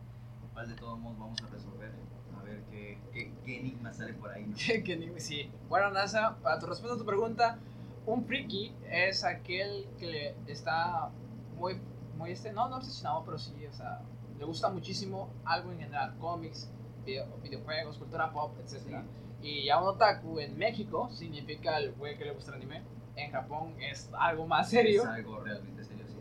[0.50, 1.92] Igual de todos modos vamos a resolver.
[2.38, 4.56] A ver qué, qué, qué enigma sale por ahí, ¿no?
[4.84, 5.50] que ni- sí.
[5.68, 7.58] Bueno, NASA, para tu respuesta a tu pregunta,
[8.06, 11.10] un friki es aquel que está
[11.58, 11.78] muy,
[12.16, 14.00] muy este, no, no obsesionado, pero sí, o sea,
[14.38, 16.70] le gusta muchísimo algo en general, cómics,
[17.04, 19.02] video- videojuegos, cultura pop, etc.
[19.42, 22.82] Y ya un otaku en México significa el güey que le gusta el anime.
[23.16, 25.02] En Japón es algo más serio.
[25.02, 26.16] Es algo realmente serio, sí.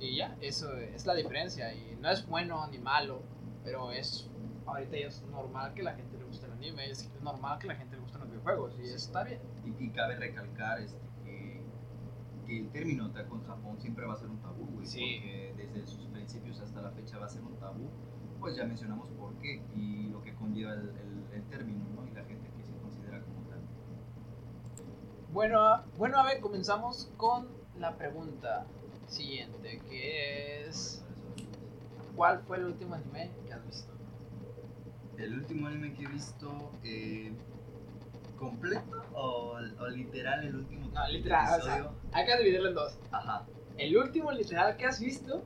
[0.00, 1.72] Y, y ya, eso es la diferencia.
[1.74, 3.22] Y no es bueno ni malo,
[3.64, 4.30] pero es
[4.66, 7.76] ahorita ya es normal que la gente le guste el anime, es normal que la
[7.76, 8.94] gente le gusten los videojuegos y Sí.
[8.94, 9.40] está bien.
[9.64, 11.62] Y, y cabe recalcar este, que
[12.46, 14.86] que el término otaku en Japón siempre va a ser un tabú, güey.
[14.86, 15.20] Sí.
[15.20, 17.88] Porque desde sus principios hasta la fecha va a ser un tabú.
[18.40, 21.15] Pues ya mencionamos por qué y lo que conlleva el, el-
[21.50, 22.06] el término, ¿no?
[22.06, 23.60] Y la gente que se considera como tal.
[25.32, 28.66] Bueno, a- bueno, a ver, comenzamos con la pregunta
[29.08, 31.04] siguiente, que es
[32.14, 33.92] ¿cuál fue el último anime que has visto?
[35.18, 37.32] El último anime que he visto, eh,
[38.38, 41.98] ¿completo o, o literal el último No, literal, o sea, episodio?
[42.12, 42.98] Hay que dividirlo en dos.
[43.10, 43.46] Ajá.
[43.78, 45.42] El último literal que has visto,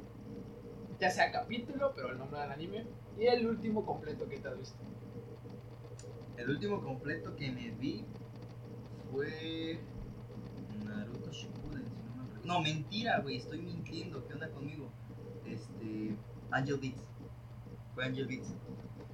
[0.99, 2.87] ya sea capítulo, pero el nombre del anime,
[3.19, 4.79] y el último completo que te has visto.
[6.41, 8.03] El último completo que me vi
[9.11, 9.79] fue
[10.87, 12.47] Naruto Shippuden, si no me.
[12.47, 14.27] No, mentira, güey, estoy mintiendo.
[14.27, 14.91] ¿Qué onda conmigo?
[15.45, 16.17] Este,
[16.51, 17.03] Angel Beats.
[17.95, 18.55] Fue Angel Beats.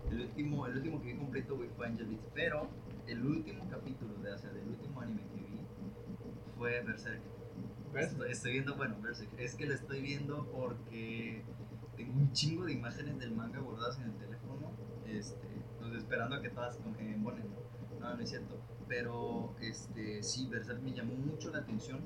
[0.09, 2.29] El último, el último que vi completo, güey, fue Angel Beats.
[2.33, 2.69] Pero
[3.09, 5.67] el último capítulo, de, o sea, del último anime que vi
[6.57, 7.23] fue Berserk.
[7.97, 9.31] Estoy, estoy viendo, bueno, Berserk.
[9.37, 11.43] Es que lo estoy viendo porque
[11.97, 14.71] tengo un chingo de imágenes del manga guardadas en el teléfono.
[15.09, 15.56] Este,
[16.07, 18.15] esperando a que todas embonen, ¿no?
[18.15, 18.61] No, es cierto.
[18.87, 22.01] Pero este, sí, Berserk me llamó mucho la atención.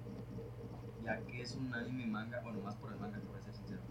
[1.05, 3.83] Ya que es un anime manga, bueno, más por el manga, a ser sincero.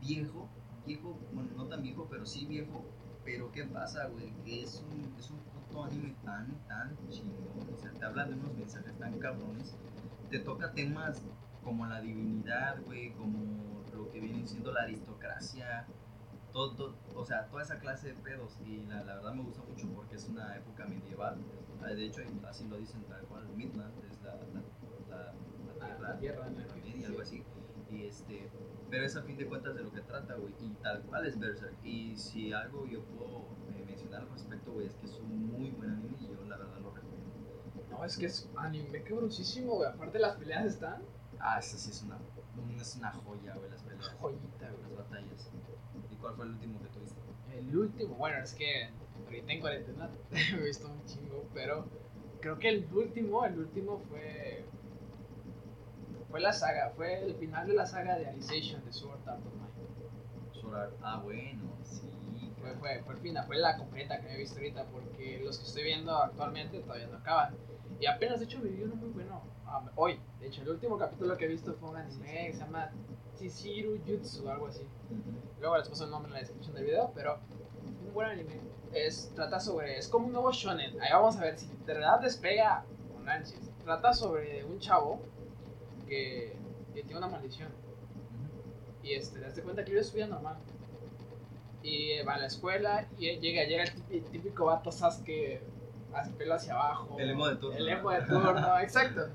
[0.00, 0.48] Viejo,
[0.86, 2.86] viejo, bueno, no tan viejo, pero sí viejo.
[3.22, 4.32] Pero ¿qué pasa, güey?
[4.44, 7.74] Que es un, es un puto anime tan, tan chingón.
[7.74, 9.76] O sea, te habla de unos mensajes tan cabrones
[10.30, 11.20] te toca temas
[11.62, 15.86] como la divinidad, güey, como lo que viene siendo la aristocracia,
[16.52, 18.56] todo, todo- o sea, toda esa clase de pedos.
[18.64, 21.38] Y la, la verdad me gusta mucho porque es una época medieval.
[21.88, 24.62] Eh, De hecho, así lo dicen tal cual, Midland es la, la,
[25.08, 25.34] la-
[25.82, 27.42] Ah, tierra, la tierra, Media, algo así.
[27.90, 28.48] Y este,
[28.90, 30.52] pero es a fin de cuentas de lo que trata, güey.
[30.60, 31.74] Y tal cual es Berserk.
[31.84, 35.70] Y si algo yo puedo eh, mencionar al respecto, güey, es que es un muy
[35.70, 37.30] buen anime y yo la verdad lo recomiendo.
[37.90, 39.88] No, es que es anime cabrosísimo, güey.
[39.88, 41.02] Aparte las peleas están
[41.42, 42.18] Ah, esa sí es una,
[42.62, 44.08] un- es una joya, güey, las peleas.
[44.20, 44.82] joyita, güey.
[44.82, 45.50] Las batallas.
[46.20, 47.20] ¿Y cuál fue el último que tuviste?
[47.56, 48.88] El último, bueno, es que
[49.24, 50.10] ahorita en cuarentena
[50.52, 51.86] he visto un chingo, pero
[52.40, 54.64] creo que el último, el último fue
[56.30, 60.60] fue la saga, fue el final de la saga de Alicization de Sword Art Online.
[60.60, 60.92] Sword Art.
[61.02, 62.02] Ah, bueno, sí.
[62.60, 65.66] Fue, fue, fue el final, fue la completa que he visto ahorita, porque los que
[65.66, 67.56] estoy viendo actualmente todavía no acaban.
[67.98, 70.20] Y apenas, de hecho, me vi uno muy bueno um, hoy.
[70.40, 72.90] De hecho, el último capítulo que he visto fue un anime que se llama
[73.38, 74.86] Chichiru Jutsu, algo así.
[75.60, 77.38] Luego les paso el nombre en la descripción del video, pero
[78.06, 78.60] un buen anime.
[78.92, 81.00] Es, trata sobre, es como un nuevo shonen.
[81.00, 83.70] Ahí vamos a ver si de verdad despega con ansias.
[83.84, 85.20] Trata sobre un chavo
[86.06, 86.56] que,
[86.94, 87.68] que tiene una maldición.
[89.02, 90.56] Y este, te das cuenta que vive su vida normal.
[91.82, 95.62] Y va a la escuela y llega, llega el típico, vato Sasuke,
[96.12, 97.16] hace pelo hacia abajo.
[97.18, 97.78] El emo de turno.
[97.78, 99.28] El emo de turno, exacto.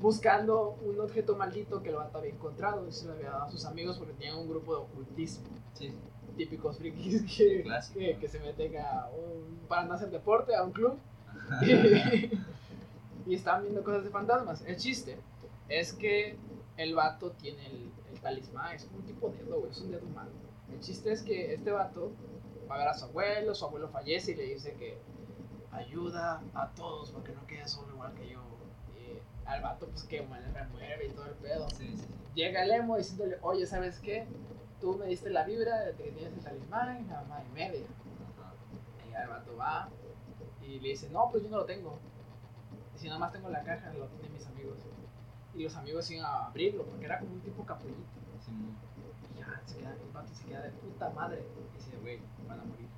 [0.00, 3.50] Buscando un objeto maldito que el vato había encontrado y se lo había dado a
[3.50, 5.46] sus amigos porque tenían un grupo de ocultismo.
[5.74, 5.92] Sí,
[6.36, 10.72] Típicos frikis que, que, que se meten a un, para no hacer deporte, a un
[10.72, 10.98] club
[11.62, 12.30] y,
[13.26, 14.62] y estaban viendo cosas de fantasmas.
[14.66, 15.16] El chiste
[15.68, 16.36] es que
[16.76, 20.30] el vato tiene el, el talismán, es un tipo dedo, güey, es un dedo humano.
[20.72, 22.12] El chiste es que este vato
[22.70, 24.98] va a ver a su abuelo, su abuelo fallece y le dice que
[25.70, 28.40] ayuda a todos porque no quede solo igual que yo.
[28.98, 31.68] Y al vato pues que me remueve y todo el pedo.
[31.70, 32.06] sí, sí, sí.
[32.34, 34.26] Llega el emo diciéndole, oye, ¿sabes qué?
[34.80, 37.86] Tú me diste la vibra de que tienes el talismán, nada más y media.
[39.08, 39.88] Y el vato va
[40.60, 41.98] y le dice, no, pues yo no lo tengo.
[42.94, 44.78] Y si nada más tengo la caja, lo tienen mis amigos.
[45.54, 48.00] Y los amigos iban a abrirlo, porque era como un tipo capullito.
[48.44, 48.52] Sí.
[49.66, 51.44] Y se queda, el vato se queda de puta madre.
[51.74, 52.88] Y dice, güey, van a morir.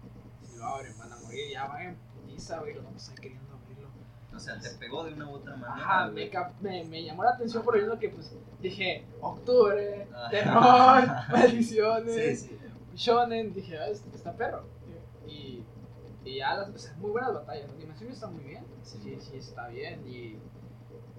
[0.42, 1.50] Si lo abren, van a morir.
[1.52, 3.88] Ya van en putiza, güey, los vamos a ir queriendo abrirlo.
[4.34, 5.74] O sea, te pegó de una u otra manera.
[5.74, 6.30] Ajá, me,
[6.61, 10.28] me, me llamó la atención por lo que pues dije, octubre, Ah.
[10.30, 12.40] terror, maldiciones.
[12.42, 12.58] Sí, sí.
[12.94, 14.64] Shonen, dije, ah, este está perro.
[15.26, 15.62] Y,
[16.24, 17.68] y ya las, o sea, muy buenas batallas.
[17.68, 18.64] La animación está muy bien.
[18.82, 18.98] Sí.
[19.02, 20.06] Sí, sí, está bien.
[20.08, 20.38] Y,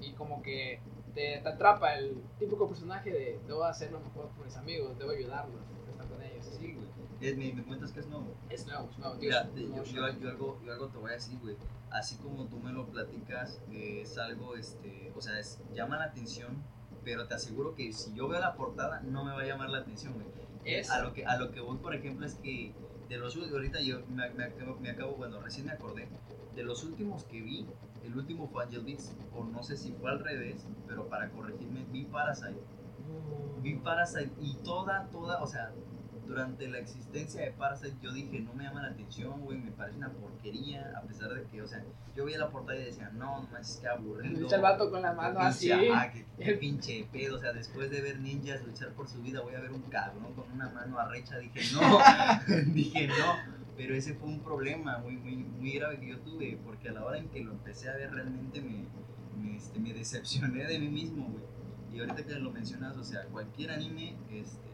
[0.02, 0.80] y como que
[1.14, 5.12] te, te atrapa el típico personaje de debo hacer lo mejor por mis amigos, debo
[5.12, 6.46] ayudarlos, estar con ellos.
[6.58, 7.36] Sí, güey.
[7.36, 8.34] Me, me cuentas que es nuevo.
[8.50, 9.16] Es nuevo, es nuevo.
[9.16, 11.56] Mira, te- yo, yo, yo algo, yo algo te voy a decir, güey.
[11.92, 16.06] Así como tú me lo platicas, eh, es algo, este, o sea, es, llama la
[16.06, 16.56] atención,
[17.04, 19.80] pero te aseguro que si yo veo la portada, no me va a llamar la
[19.80, 20.28] atención, güey.
[20.66, 22.72] Es- A lo que, a lo que voy, por ejemplo, es que
[23.10, 26.08] de los últimos, ahorita yo me, me me acabo- bueno, recién me acordé,
[26.56, 27.66] de los últimos que vi,
[28.04, 31.86] el último fue Angel Beats, o no sé si fue al revés, pero para corregirme,
[31.92, 32.60] vi Parasite.
[33.62, 35.72] Vi Parasite y toda, toda, o sea,
[36.30, 39.98] durante la existencia de Parasite yo dije, no me llama la atención, güey, me parece
[39.98, 41.84] una porquería, a pesar de que, o sea,
[42.16, 44.42] yo veía la portada y decía, no, no manches, qué aburrido.
[44.42, 45.72] Lucha el vato con la mano así.
[45.72, 49.42] Ah, qué, qué pinche pedo, o sea, después de ver ninjas luchar por su vida,
[49.42, 51.98] voy a ver un cabrón con una mano arrecha, dije, no,
[52.74, 53.59] dije, no.
[53.80, 57.06] Pero ese fue un problema muy, muy, muy grave que yo tuve, porque a la
[57.06, 58.84] hora en que lo empecé a ver realmente me,
[59.42, 61.46] me, este, me decepcioné de mí mismo, güey.
[61.94, 64.68] Y ahorita que lo mencionas, o sea, cualquier anime este,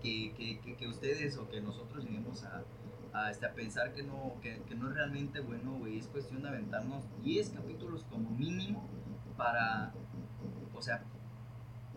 [0.00, 0.32] que,
[0.64, 2.64] que, que, ustedes o que nosotros lleguemos a,
[3.12, 6.48] a, este, pensar que no, que, que, no es realmente bueno, güey, es cuestión de
[6.48, 8.88] aventarnos 10 capítulos como mínimo
[9.36, 9.92] para,
[10.74, 11.04] o sea,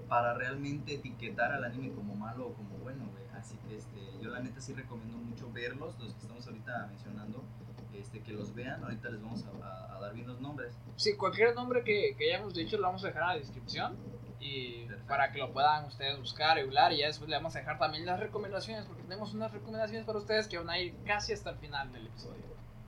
[0.09, 3.20] para realmente etiquetar al anime como malo o como bueno, güey.
[3.41, 7.43] Así que este, yo la neta sí recomiendo mucho verlos, los que estamos ahorita mencionando,
[7.91, 8.83] este, que los vean.
[8.83, 10.77] Ahorita les vamos a, a, dar bien los nombres.
[10.95, 13.97] Sí, cualquier nombre que, que, hayamos dicho lo vamos a dejar en la descripción.
[14.39, 16.93] Y para que lo puedan ustedes buscar y hablar.
[16.93, 20.19] Y ya después le vamos a dejar también las recomendaciones, porque tenemos unas recomendaciones para
[20.19, 22.43] ustedes que van a ir casi hasta el final del episodio.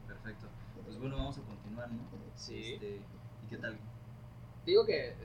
[0.07, 0.45] Perfecto.
[0.85, 2.01] Pues bueno, vamos a continuar, ¿no?
[2.35, 2.73] Sí.
[2.73, 3.01] Este,
[3.43, 3.75] ¿Y qué tal?
[4.65, 5.15] Digo que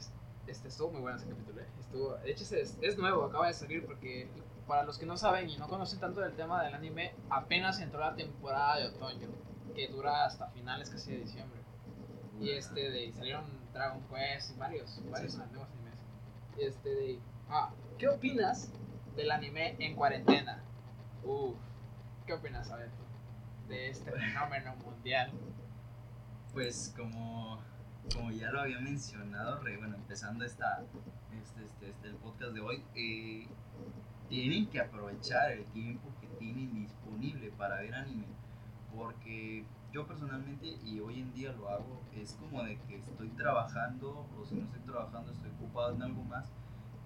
[0.46, 1.60] este, estuvo muy bueno ese capítulo.
[1.60, 1.66] ¿eh?
[1.80, 4.28] Estuvo, de hecho, es, es nuevo, acaba de salir porque
[4.68, 8.00] para los que no saben y no conocen tanto del tema del anime, apenas entró
[8.00, 9.28] la temporada de otoño,
[9.74, 11.60] que dura hasta finales casi de diciembre.
[12.38, 15.38] Y este de salieron Dragon Quest y varios, varios sí.
[15.38, 15.98] nuevos animes.
[16.58, 18.70] Y este de ah, ¿qué opinas
[19.16, 20.62] del anime en cuarentena?
[21.24, 21.56] Uf,
[22.26, 22.92] ¿qué opinas, Abeto?
[23.68, 25.32] De este fenómeno mundial.
[26.52, 27.58] Pues como,
[28.14, 30.82] como ya lo había mencionado, re, bueno, empezando esta,
[31.32, 33.48] este, este, este, el podcast de hoy, eh,
[34.28, 38.26] tienen que aprovechar el tiempo que tienen disponible para ver anime.
[38.94, 44.26] Porque yo personalmente, y hoy en día lo hago, es como de que estoy trabajando,
[44.38, 46.50] o si no estoy trabajando, estoy ocupado en algo más.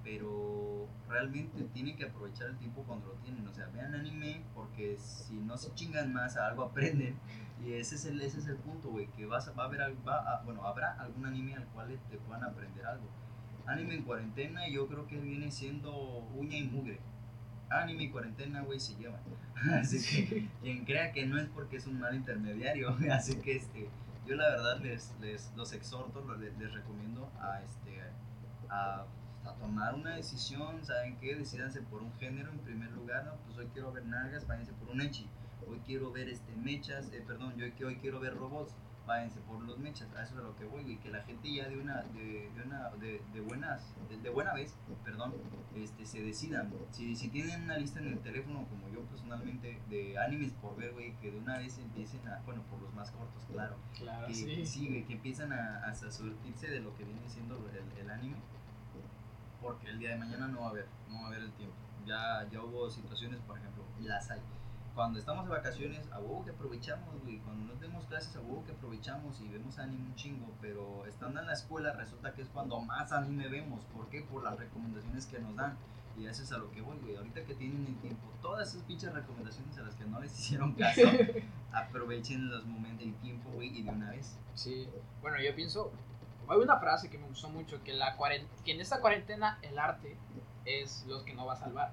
[0.03, 3.47] Pero realmente tienen que aprovechar el tiempo cuando lo tienen.
[3.47, 7.17] O sea, vean anime porque si no se chingan más, a algo aprenden.
[7.65, 9.81] Y ese es el, ese es el punto, güey, que vas a, va a haber,
[10.07, 13.07] va a, bueno, habrá algún anime al cual te puedan aprender algo.
[13.65, 15.95] Anime en cuarentena yo creo que viene siendo
[16.35, 16.99] uña y mugre
[17.81, 19.21] anime y cuarentena, güey, se llevan.
[19.81, 23.89] Así que quien crea que no es porque es un mal intermediario, así que este,
[24.27, 28.03] yo la verdad les, les los exhorto, les, les recomiendo a, este,
[28.69, 29.05] a,
[29.45, 31.37] a, tomar una decisión, ¿saben qué?
[31.37, 33.37] Decídanse por un género en primer lugar, ¿no?
[33.47, 35.29] Pues hoy quiero ver nalgas, váyanse por un echi.
[35.69, 38.75] Hoy quiero ver este mechas, eh, perdón, yo hoy quiero ver robots,
[39.07, 41.53] váyanse por los mechas, a eso es a lo que voy, y que la gente
[41.53, 45.35] ya de una, de, de una, de, de buenas, de, de, buena vez, perdón,
[45.75, 46.73] este, se decidan.
[46.91, 50.93] Si, si tienen una lista en el teléfono, como yo personalmente, de animes por ver,
[50.93, 54.35] güey, que de una vez empiecen a, bueno, por los más cortos, claro, claro que,
[54.35, 54.67] sí.
[54.67, 58.37] sí, güey, que empiezan a, a, surtirse de lo que viene siendo el, el, anime,
[59.61, 61.77] porque el día de mañana no va a haber, no va a haber el tiempo.
[62.07, 64.41] Ya, ya hubo situaciones, por ejemplo, las hay
[64.95, 67.39] cuando estamos de vacaciones, a huevo que aprovechamos, güey.
[67.39, 70.53] Cuando no tenemos clases, a huevo que aprovechamos y vemos anime un chingo.
[70.61, 73.85] Pero estando en la escuela, resulta que es cuando más anime vemos.
[73.87, 74.23] ¿Por qué?
[74.23, 75.77] Por las recomendaciones que nos dan.
[76.19, 77.17] Y eso es a lo que voy, güey.
[77.17, 80.75] Ahorita que tienen el tiempo, todas esas pinches recomendaciones a las que no les hicieron
[80.75, 81.01] caso,
[81.73, 84.37] aprovechen los momentos del tiempo, güey, y de una vez.
[84.55, 84.89] Sí,
[85.23, 85.91] bueno, yo pienso.
[86.49, 88.15] Hay una frase que me gustó mucho: que, la
[88.63, 90.19] que en esta cuarentena el arte
[90.67, 91.93] es lo que no va a salvar.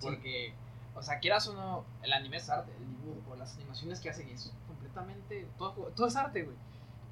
[0.00, 0.48] Porque.
[0.48, 0.65] Sí
[0.96, 4.28] o sea, quieras o no, el anime es arte, el dibujo, las animaciones que hacen
[4.28, 5.46] es completamente.
[5.58, 6.56] Todo, todo es arte, güey.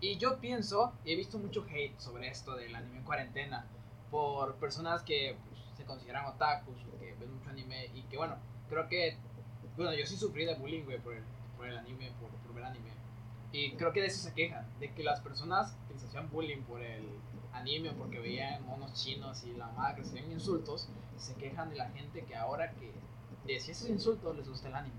[0.00, 3.66] Y yo pienso, y he visto mucho hate sobre esto del anime en cuarentena,
[4.10, 8.36] por personas que pues, se consideran otakus que ven mucho anime y que, bueno,
[8.68, 9.16] creo que.
[9.76, 11.24] Bueno, yo sí sufrí de bullying, güey, por el,
[11.56, 12.92] por el anime, por, por ver anime.
[13.52, 16.62] Y creo que de eso se quejan, de que las personas que se hacían bullying
[16.62, 17.08] por el
[17.52, 21.88] anime porque veían monos chinos y la madre que se insultos, se quejan de la
[21.90, 22.92] gente que ahora que
[23.46, 24.94] de si esos insultos les gusta el anime.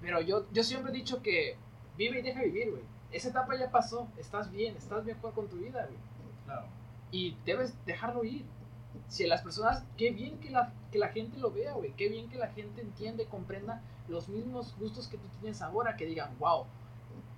[0.00, 1.56] Pero yo, yo siempre he dicho que
[1.96, 2.82] vive y deja vivir, güey.
[3.10, 5.98] Esa etapa ya pasó, estás bien, estás mejor con tu vida, güey.
[6.44, 6.66] Claro.
[7.10, 8.44] Y debes dejarlo ir.
[9.08, 11.92] Si las personas, qué bien que la, que la gente lo vea, güey.
[11.92, 15.96] Qué bien que la gente entiende, comprenda los mismos gustos que tú tienes ahora.
[15.96, 16.66] Que digan, wow,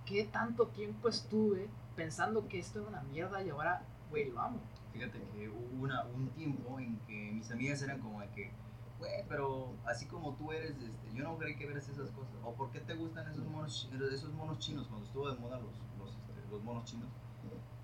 [0.05, 4.61] qué tanto tiempo estuve pensando que esto era una mierda y ahora, güey, lo amo.
[4.93, 8.51] Fíjate que hubo una, un tiempo en que mis amigas eran como de que
[8.99, 12.35] güey, pero así como tú eres, este, yo no creí que veras esas cosas.
[12.45, 15.73] ¿O por qué te gustan esos monos, esos monos chinos cuando estuvo de moda los,
[15.99, 17.09] los, este, los monos chinos?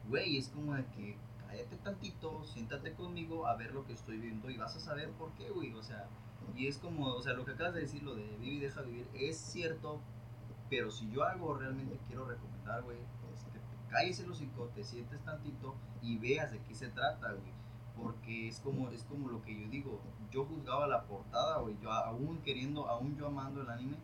[0.08, 4.50] Güey, es como de que cállate tantito, siéntate conmigo a ver lo que estoy viendo
[4.50, 5.72] y vas a saber por qué, güey.
[5.74, 6.08] O sea,
[6.56, 8.82] y es como, o sea, lo que acabas de decir, lo de vive y deja
[8.82, 10.00] vivir, es cierto,
[10.68, 12.98] pero si yo algo realmente quiero recomendar, güey,
[13.34, 17.61] es que te el hocico, te sientes tantito y veas de qué se trata, güey
[17.96, 20.00] porque es como, es como lo que yo digo,
[20.30, 23.96] yo juzgaba la portada, güey, yo aún queriendo, aún yo amando el anime,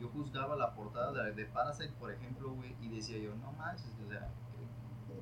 [0.00, 3.94] yo juzgaba la portada de, de Parasite, por ejemplo, güey, y decía yo, no manches,
[4.04, 4.28] o sea,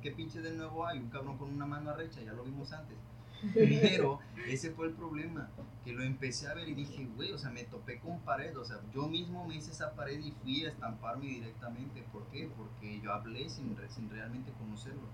[0.01, 0.99] ¿qué, pinche de nuevo hay?
[0.99, 2.97] Un cabrón con una mano arrecha, ya lo vimos antes.
[3.53, 5.49] Pero ese fue el problema,
[5.83, 8.63] que lo empecé a ver y dije, güey, o sea, me topé con pared, o
[8.63, 12.03] sea, yo mismo me hice esa pared y fui a estamparme directamente.
[12.11, 12.51] ¿Por qué?
[12.55, 15.07] Porque yo hablé sin, sin realmente conocerlo.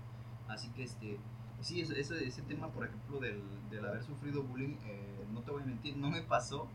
[0.46, 1.18] Así que, este,
[1.60, 5.62] sí, ese, ese tema, por ejemplo, del, del haber sufrido bullying, eh, no te voy
[5.62, 6.68] a mentir, no me pasó,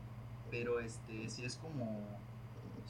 [0.50, 2.00] pero este, sí es como,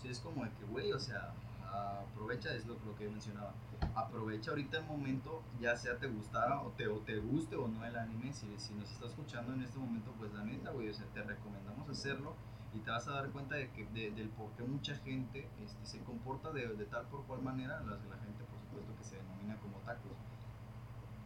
[0.02, 1.34] sí es como de que, güey, o sea,
[1.72, 3.52] aprovecha, es lo, lo, que yo mencionaba,
[3.94, 7.84] aprovecha ahorita el momento, ya sea te gustara o te, o te guste o no
[7.84, 10.94] el anime, si, si nos estás escuchando en este momento, pues la neta, güey, o
[10.94, 12.34] sea, te recomendamos hacerlo
[12.74, 15.86] y te vas a dar cuenta de que, de, del por qué mucha gente este,
[15.86, 19.16] se comporta de, de, tal por cual manera, la, la gente, por supuesto, que se
[19.16, 20.12] denomina como tacos.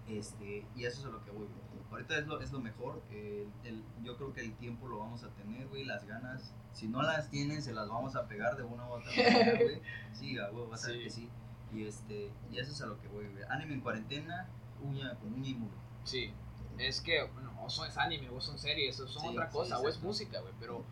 [0.09, 1.47] Este, y eso es a lo que voy,
[1.91, 3.03] Ahorita es lo, es lo mejor.
[3.11, 5.85] el, yo creo que el tiempo lo vamos a tener, güey.
[5.85, 9.11] Las ganas, si no las tienen, se las vamos a pegar de una u otra
[9.17, 9.81] manera, güey.
[10.13, 11.29] Sí, güey, vas a ver que sí.
[11.73, 13.43] Y, este, y eso es a lo que voy, güey.
[13.49, 14.49] Anime en cuarentena,
[14.83, 15.75] uña con uña y muro.
[16.05, 16.33] Sí.
[16.79, 19.89] Es que, bueno, o son, es anime, o son series, o son otra cosa, o
[19.89, 20.53] es música, güey.
[20.61, 20.85] Pero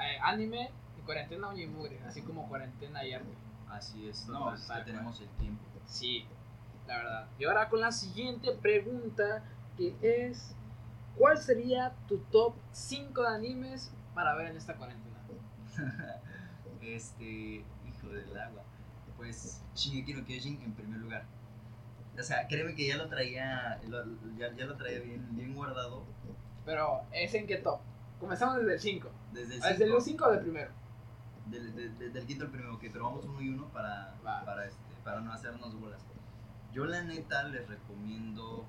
[0.00, 2.00] eh, anime y cuarentena, uña y mugre.
[2.06, 3.34] Así como cuarentena y arte.
[3.68, 5.64] Así es, no, ya tenemos el tiempo.
[5.86, 6.26] Sí,
[6.86, 7.28] la verdad.
[7.38, 9.44] Y ahora con la siguiente pregunta
[9.76, 10.54] que es
[11.16, 15.18] ¿cuál sería tu top 5 de animes para ver en esta cuarentena?
[16.82, 18.62] este, hijo del agua.
[19.16, 21.24] Pues Shingeki no Kyojin en primer lugar.
[22.18, 23.80] O sea, créeme que ya lo traía
[24.36, 26.04] ya, ya, lo traía bien, bien guardado.
[26.64, 27.80] Pero, ¿es en qué top?
[28.20, 29.10] Comenzamos desde el 5.
[29.32, 29.68] Desde el 5.
[29.68, 30.70] ¿Desde el 5 o del primero?
[31.46, 34.80] Del, del, del, quinto al primero, ok, pero vamos uno y uno para, para, este,
[35.02, 36.04] para no hacernos bolas.
[36.72, 38.66] Yo la neta les recomiendo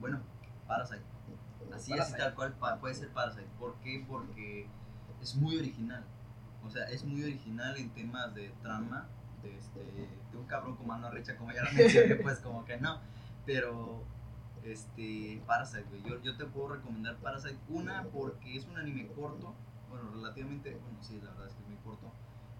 [0.00, 0.20] bueno,
[0.66, 1.02] Parasite.
[1.74, 3.48] Así es, tal cual puede ser Parasite.
[3.58, 4.04] ¿Por qué?
[4.08, 4.68] Porque
[5.20, 6.04] es muy original.
[6.64, 9.06] O sea, es muy original en temas de trama,
[9.42, 9.80] de, este,
[10.32, 13.00] de un cabrón con mano recha, como ya mencioné, pues como que no.
[13.46, 14.02] Pero,
[14.64, 16.02] este, Parasite, güey.
[16.02, 17.58] Yo, yo te puedo recomendar Parasite.
[17.68, 19.54] Una, porque es un anime corto.
[19.88, 22.12] Bueno, relativamente, bueno, sí, la verdad es que es muy corto.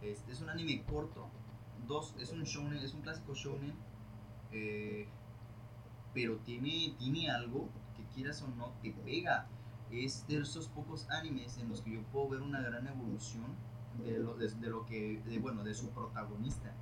[0.02, 1.28] Este, es un anime corto.
[1.86, 3.74] Dos, es un shonen, es un clásico shonen.
[4.52, 5.08] Eh,
[6.14, 9.46] pero tiene, tiene algo que quieras o no te pega.
[9.90, 13.56] Es de esos pocos animes en los que yo puedo ver una gran evolución
[14.04, 16.74] de lo, de, lo que, de, bueno, de su protagonista.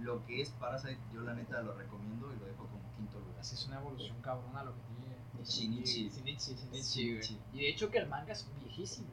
[0.00, 3.40] Lo que es Parasite, yo la neta lo recomiendo y lo dejo como quinto lugar.
[3.40, 5.04] Así es una evolución cabrona lo que tiene
[5.44, 6.10] Shinichi.
[6.10, 9.08] Shinichi, Shinichi, Y de hecho que el manga es viejísimo,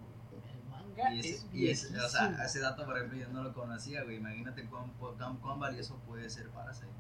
[0.92, 2.04] El manga es, viejísimo.
[2.04, 4.18] o sea, ese dato, por ejemplo, yo no lo conocía, güey.
[4.18, 6.92] Imagínate cuán, cuán, cuán valioso puede ser Parasite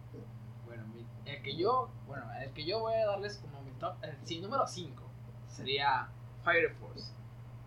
[1.25, 4.39] el que yo, bueno, el que yo voy a darles como mi top, el, sí,
[4.39, 5.03] número 5
[5.47, 6.09] sería
[6.43, 7.13] Fire Force.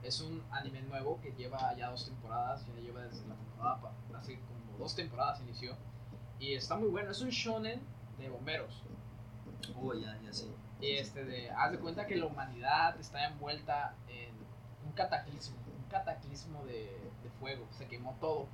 [0.02, 4.38] Es un anime nuevo que lleva ya dos temporadas, ya lleva desde la temporada, hace
[4.40, 5.76] como dos temporadas inició.
[6.38, 7.80] Y está muy bueno, es un shonen
[8.18, 8.82] de bomberos.
[9.80, 10.52] Oh, ya, ya sí.
[10.80, 14.34] Y este de, haz de cuenta que la humanidad está envuelta en
[14.84, 15.56] un cataclismo,
[15.94, 16.90] cataclismo de,
[17.22, 18.48] de fuego, se quemó todo.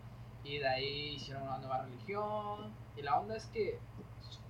[0.45, 2.73] Y de ahí hicieron una nueva religión.
[2.97, 3.79] Y la onda es que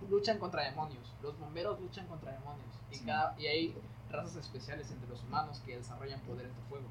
[0.09, 1.15] luchan contra demonios.
[1.23, 2.75] Los bomberos luchan contra demonios.
[2.91, 3.75] Y, cada, y hay
[4.11, 6.89] razas especiales entre los humanos que desarrollan poderes de fuego.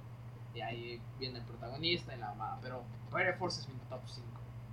[0.53, 2.59] Y ahí viene el protagonista y la amada.
[2.61, 4.27] Pero Fire Force es mi top 5.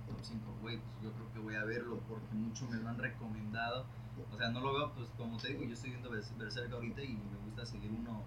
[0.07, 2.97] Top 5, güey, pues yo creo que voy a verlo porque mucho me lo han
[2.97, 3.85] recomendado.
[4.33, 7.09] O sea, no lo veo, pues como te digo, yo estoy viendo Berserk ahorita y
[7.09, 8.23] me gusta seguir uno,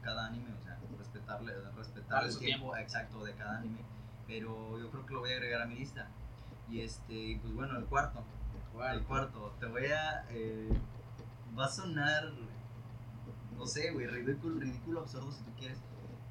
[0.00, 0.71] cada anime, o sea,
[1.12, 3.80] respetarle, respetar el tiempo, exacto de cada anime.
[4.26, 6.08] Pero yo creo que lo voy a agregar a mi lista.
[6.70, 8.24] Y este, pues bueno, el cuarto,
[8.92, 9.54] el cuarto.
[9.60, 10.24] Te voy a.
[10.30, 10.68] Eh,
[11.58, 12.32] va a sonar.
[13.56, 15.78] No sé, güey, ridículo, ridículo, absurdo si tú quieres.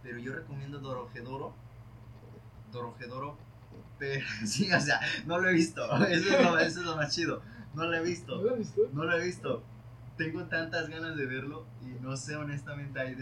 [0.02, 1.54] Pero yo recomiendo Dorojedoro.
[2.72, 3.38] Dorojedoro.
[4.00, 5.86] Pero, sí, o sea, no lo he visto.
[6.08, 7.42] Eso es lo, eso es lo más chido.
[7.74, 8.38] No lo he visto.
[8.38, 8.82] ¿No lo he visto?
[8.92, 9.64] No lo he visto.
[10.18, 13.16] Tengo tantas ganas de verlo y no sé honestamente ahí,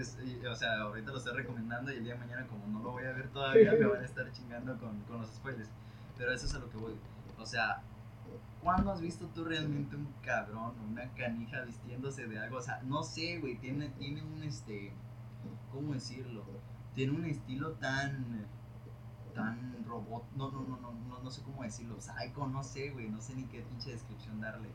[0.50, 3.06] o sea, ahorita lo estoy recomendando y el día de mañana como no lo voy
[3.06, 5.70] a ver todavía me van a estar chingando con, con los spoilers.
[6.18, 6.96] Pero eso es a lo que voy.
[7.38, 7.82] O sea,
[8.62, 12.58] ¿Cuándo has visto tú realmente un cabrón, una canija vistiéndose de algo?
[12.58, 14.92] O sea, no sé, güey, tiene, tiene un, este,
[15.72, 16.44] ¿cómo decirlo?
[16.94, 18.46] Tiene un estilo tan,
[19.34, 23.10] tan robot, no, no, no, no, no, no sé cómo decirlo, psycho, no sé, güey,
[23.10, 24.68] no sé ni qué pinche descripción darle.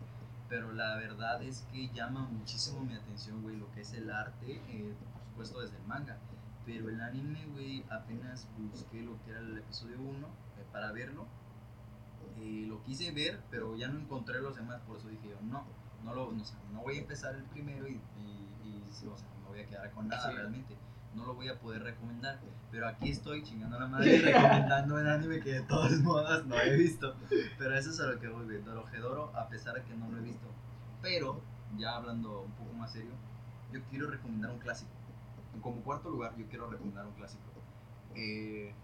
[0.49, 4.61] Pero la verdad es que llama muchísimo mi atención, güey, lo que es el arte,
[4.69, 6.19] eh, por supuesto desde el manga.
[6.67, 11.27] Pero el anime, güey, apenas busqué lo que era el episodio 1 eh, para verlo
[12.67, 15.65] lo quise ver, pero ya no encontré los demás, por eso dije yo, no,
[16.05, 19.29] no, lo, no, o sea, no voy a empezar el primero y, y, o sea,
[19.43, 20.37] no voy a quedar con nada Sí.
[20.37, 20.77] realmente.
[21.15, 22.41] No lo voy a poder recomendar.
[22.71, 26.77] Pero aquí estoy chingando la madre recomendando un anime que de todos modos no he
[26.77, 27.15] visto.
[27.59, 28.63] Pero eso es a lo que voy, güey.
[28.63, 30.47] Dorohedoro, a pesar de que no lo he visto.
[31.03, 31.41] Pero,
[31.77, 33.13] ya hablando un poco más serio,
[33.73, 34.91] yo quiero recomendar un clásico.
[35.61, 37.45] Como cuarto lugar, yo quiero recomendar un clásico.
[38.17, 38.75] Eh,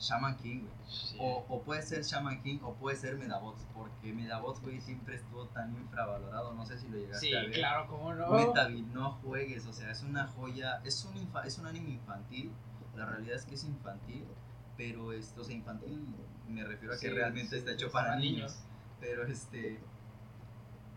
[0.00, 0.72] Shaman King, güey.
[0.88, 1.16] Sí.
[1.20, 5.44] O, o puede ser Shaman King o puede ser Medabots, porque Medabots, güey, siempre estuvo
[5.48, 6.54] tan infravalorado.
[6.54, 7.52] No sé si lo llegaste Sí, a ver.
[7.52, 8.30] claro, cómo no.
[8.30, 12.50] Metavi, no juegues, o sea, es una joya, es un, infa- es un anime infantil,
[12.96, 14.24] la realidad es que es infantil,
[14.76, 16.02] pero esto, o sea, infantil
[16.48, 18.58] me refiero a que Sí, realmente sí, está hecho para niños,
[19.00, 19.78] pero este,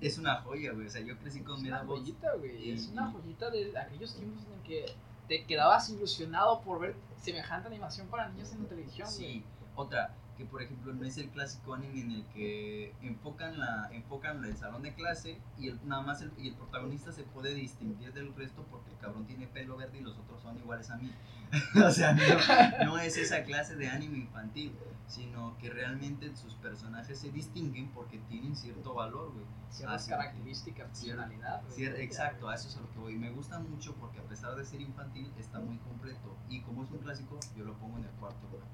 [0.01, 2.72] es una joya, güey, o sea, yo crecí con Es una Medabots, joyita, güey.
[2.72, 4.86] Es una joyita de aquellos tiempos en que
[5.28, 9.17] te quedabas ilusionado por ver semejante animación para niños en la televisión, güey.
[9.17, 9.45] Sí,
[9.76, 14.43] otra, que por ejemplo no es el clásico anime en el que enfocan la enfocan
[14.43, 18.13] el salón de clase y el, nada más el, y el protagonista se puede distinguir
[18.13, 21.11] del resto porque el cabrón tiene pelo verde y los otros son iguales a mí.
[21.86, 24.73] o sea, no, no es esa clase de anime infantil,
[25.07, 29.45] sino que realmente sus personajes se distinguen porque tienen cierto valor, güey.
[29.69, 31.61] Ciertas características, personalidad.
[31.69, 33.17] Cier- exacto, a eso es a lo que voy.
[33.17, 36.91] Me gusta mucho porque a pesar de ser infantil está muy completo y como es
[36.91, 38.67] un clásico, yo lo pongo en el cuarto lugar.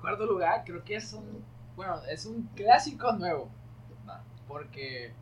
[0.00, 1.44] Cuarto lugar creo que es un.
[1.76, 3.48] Bueno, es un clásico nuevo.
[4.46, 5.12] Porque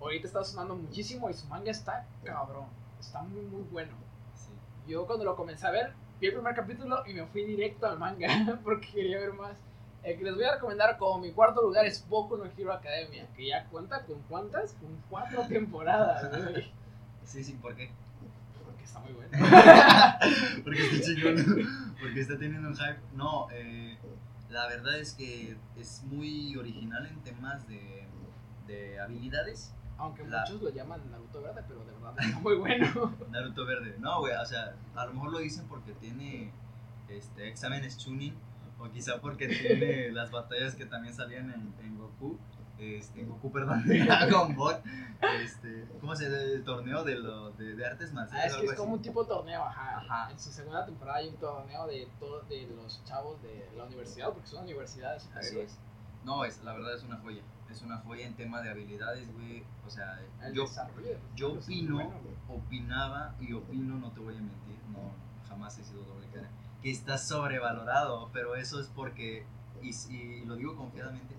[0.00, 2.66] ahorita está sonando muchísimo y su manga está cabrón.
[2.98, 3.92] Está muy, muy bueno.
[4.34, 4.50] Sí.
[4.90, 7.98] Yo cuando lo comencé a ver, vi el primer capítulo y me fui directo al
[7.98, 9.58] manga porque quería ver más.
[10.02, 13.28] El que les voy a recomendar como mi cuarto lugar es Boku no Hero Academia,
[13.36, 14.72] que ya cuenta con cuántas?
[14.74, 16.72] Con cuatro temporadas, güey.
[17.24, 17.90] Sí, sí, ¿por qué?
[18.64, 19.30] Porque está muy bueno.
[20.64, 21.91] Porque está chingón.
[22.02, 22.98] Porque está teniendo un hype.
[23.14, 23.96] No, eh,
[24.50, 28.06] la verdad es que es muy original en temas de,
[28.66, 29.74] de habilidades.
[29.98, 33.14] Aunque La- muchos lo llaman Naruto Verde, pero de verdad está muy bueno.
[33.30, 33.96] Naruto Verde.
[34.00, 36.52] No, güey, o sea, a lo mejor lo dicen porque tiene
[37.08, 38.34] este, exámenes Chunin.
[38.78, 42.36] O quizá porque tiene las batallas que también salían en, en Goku.
[42.78, 44.76] Este, Goku, perdón, de Dragon Ball.
[45.42, 46.38] Este, ¿Cómo se llama?
[46.42, 48.52] El torneo de, lo, de, de artes Ah, marciales.
[48.52, 49.98] es o que es como un tipo de torneo, ajá.
[49.98, 50.30] Ajá.
[50.32, 54.30] En su segunda temporada hay un torneo de todo, de los chavos de la universidad,
[54.32, 55.28] porque son universidades.
[55.36, 55.78] Así es.
[56.24, 57.42] No, es, la verdad es una joya.
[57.70, 59.62] Es una joya en tema de habilidades, güey.
[59.86, 60.66] O sea, El yo
[61.36, 62.10] yo es opino- bueno,
[62.48, 64.98] opinaba y opino, no te voy a mentir, no,
[65.48, 66.48] jamás he sido doble cara,
[66.82, 69.44] que está sobrevalorado, pero eso es porque,
[69.82, 71.34] y, y lo digo confiadamente,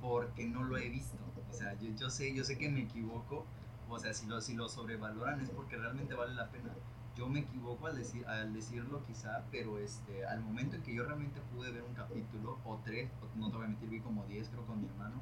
[0.00, 1.16] porque no lo he visto.
[1.50, 3.46] O sea, yo, yo sé, yo sé que me equivoco,
[3.88, 6.70] o sea, si lo, si lo sobrevaloran es porque realmente vale la pena.
[7.16, 11.04] Yo me equivoco al, decir, al decirlo quizá, pero este, al momento en que yo
[11.04, 14.24] realmente pude ver un capítulo o tres, o- no te voy a mentir, vi como
[14.26, 15.20] diez creo con mi hermano,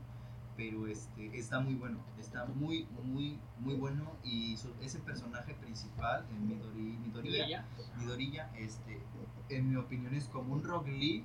[0.59, 6.27] pero este, está muy bueno, está muy, muy, muy bueno y su- ese personaje principal,
[6.47, 6.99] Midori.
[7.99, 9.01] Midoriya, este,
[9.49, 11.25] en mi opinión es como un Rock Lee,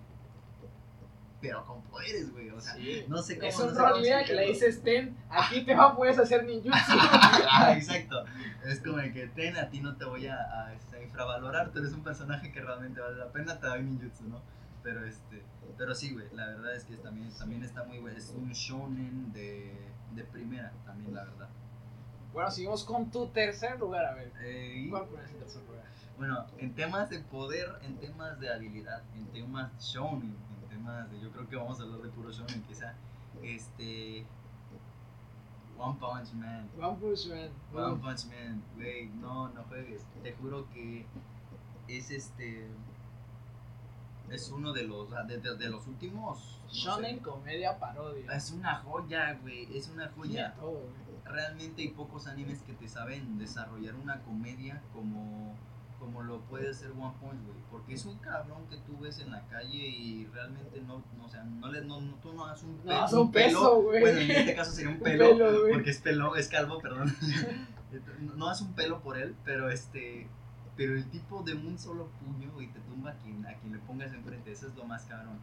[1.41, 3.03] pero con poderes, güey, o sea, Sí.
[3.07, 3.49] no sé cómo.
[3.49, 6.71] Es no un Lee que le dices, ten, aquí te va, puedes hacer ninjutsu.
[6.77, 8.23] ah, exacto.
[8.63, 11.79] Es como el que ten, a ti no te voy a, a, este, infravalorar, tú
[11.79, 14.41] eres un personaje que realmente vale la pena, te doy ninjutsu, ¿no?
[14.83, 15.43] Pero este,
[15.77, 19.33] pero sí, güey, la verdad es que también, también está muy bueno, es un shonen
[19.33, 19.75] de,
[20.13, 21.49] de primera, también la verdad.
[22.33, 24.31] bueno, seguimos con tu tercer lugar, a ver.
[24.43, 25.81] Eh, ¿Cuál pones en tercer lugar?
[26.17, 30.50] Bueno, en temas de poder, en temas de habilidad, en temas shonen, en
[30.81, 32.93] temas yo creo que vamos a hablar de puro shonen quizá,
[33.43, 34.25] este,
[35.77, 37.49] One Punch Man, One Punch Man.
[37.73, 41.05] One Punch Man, güey, no, no juegues, te juro que
[41.87, 42.67] es este,
[44.29, 48.31] es uno de los, de, de- de los últimos, no Shonen, sé, comedia, parodia.
[48.33, 50.53] es una joya, güey, es una joya.
[50.55, 50.81] todo,
[51.25, 55.55] realmente hay pocos animes que te saben desarrollar una comedia como,
[56.01, 57.57] como lo puede ser One Punch, güey.
[57.69, 61.29] Porque es un cabrón que tú ves en la calle y realmente no, no o
[61.29, 64.01] sea, no le, no, no- tú no das un, No pe- das un peso, güey.
[64.01, 65.73] Bueno, en este caso sería un Un pelo, pelo, güey.
[65.73, 67.15] porque es pelo, es calvo, perdón.
[68.21, 70.27] no, no das un pelo por él, pero este,
[70.75, 73.79] pero el tipo de un solo puño y te tumba a quien, a quien le
[73.79, 75.39] pongas enfrente, eso es lo más cabrón.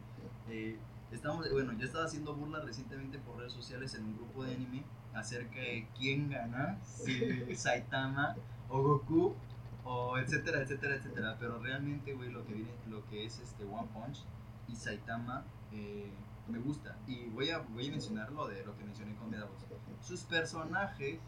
[0.49, 0.77] Eh,
[1.11, 4.83] estamos, bueno, yo estaba haciendo burla recientemente por redes sociales en un grupo de anime
[5.13, 8.35] acerca de quién gana, si Saitama
[8.69, 9.35] o Goku
[9.83, 11.37] o etcétera, etcétera, etcétera.
[11.39, 14.23] Pero realmente, güey, lo que viene, lo que es este One Punch
[14.67, 16.11] y Saitama eh,
[16.47, 16.95] me gusta.
[17.07, 19.65] Y voy a, voy a mencionar lo de lo que mencioné con Medabots.
[20.01, 21.19] Sus personajes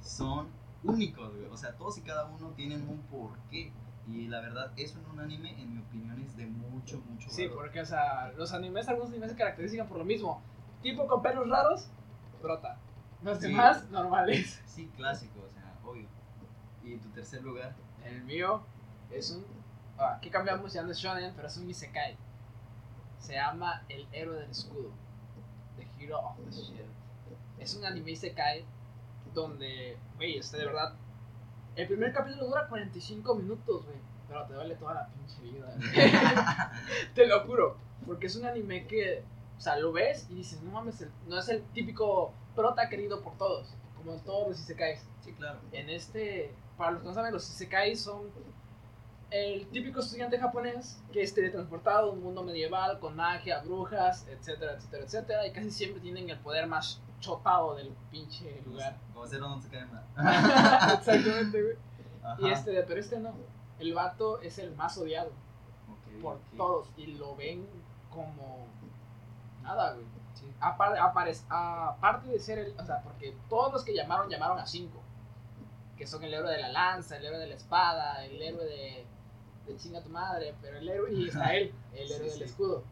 [0.00, 0.48] son
[0.82, 1.46] únicos, güey.
[1.46, 3.72] O sea, todos y cada uno tienen un porqué.
[4.08, 7.46] Y la verdad, eso en un anime, en mi opinión, es de mucho, mucho Sí,
[7.48, 7.64] valor.
[7.64, 10.40] porque, o sea, los animes, algunos animes se caracterizan por lo mismo.
[10.80, 11.88] Tipo con pelos raros,
[12.40, 12.78] prota.
[13.22, 13.48] Los Sí.
[13.48, 14.62] demás, normales.
[14.66, 15.55] Sí, clásico, o sea, obvio.
[16.86, 17.74] ¿Y tu tercer lugar?
[18.04, 18.62] El mío
[19.10, 19.44] es un.
[19.98, 22.16] ah, Aquí cambiamos ya no es shonen, pero es un isekai.
[23.18, 24.90] Se llama El héroe del escudo.
[25.76, 26.90] The Hero of the Shield.
[27.58, 28.64] Es un anime isekai
[29.34, 30.94] donde, güey, este de verdad.
[31.74, 33.96] El primer capítulo dura 45 minutos, güey.
[34.28, 36.72] Pero te duele toda la pinche vida,
[37.14, 37.76] te lo juro.
[38.06, 39.22] Porque es un anime que,
[39.56, 43.36] o sea, lo ves y dices, no mames, no es el típico prota querido por
[43.38, 43.74] todos.
[43.96, 45.58] Como en todos los isekais Sí, claro.
[45.72, 48.30] en este, para los que no saben, los isekai son
[49.30, 54.74] el típico estudiante japonés que es teletransportado a un mundo medieval con magia, brujas, etcétera,
[54.74, 58.96] etcétera, etcétera, y casi siempre tienen el poder más chotado del pinche lugar.
[59.12, 60.04] Como cero no se cae mal.
[60.98, 61.76] Exactamente, güey.
[62.22, 62.36] Ajá.
[62.40, 63.32] Y este, pero este no.
[63.78, 65.30] El vato es el más odiado
[66.22, 67.66] por todos y lo ven
[68.10, 68.66] como
[69.62, 70.06] nada, güey.
[70.34, 70.46] Sí.
[70.60, 74.66] Apar- aparec- aparte de ser el, o sea, porque todos los que llamaron, llamaron a
[74.66, 75.00] cinco.
[75.96, 79.06] Que son el héroe de la lanza, el héroe de la espada, el héroe de,
[79.66, 82.44] de chinga tu madre, pero el héroe, y está él, el Sí, héroe del sí.
[82.44, 82.84] escudo.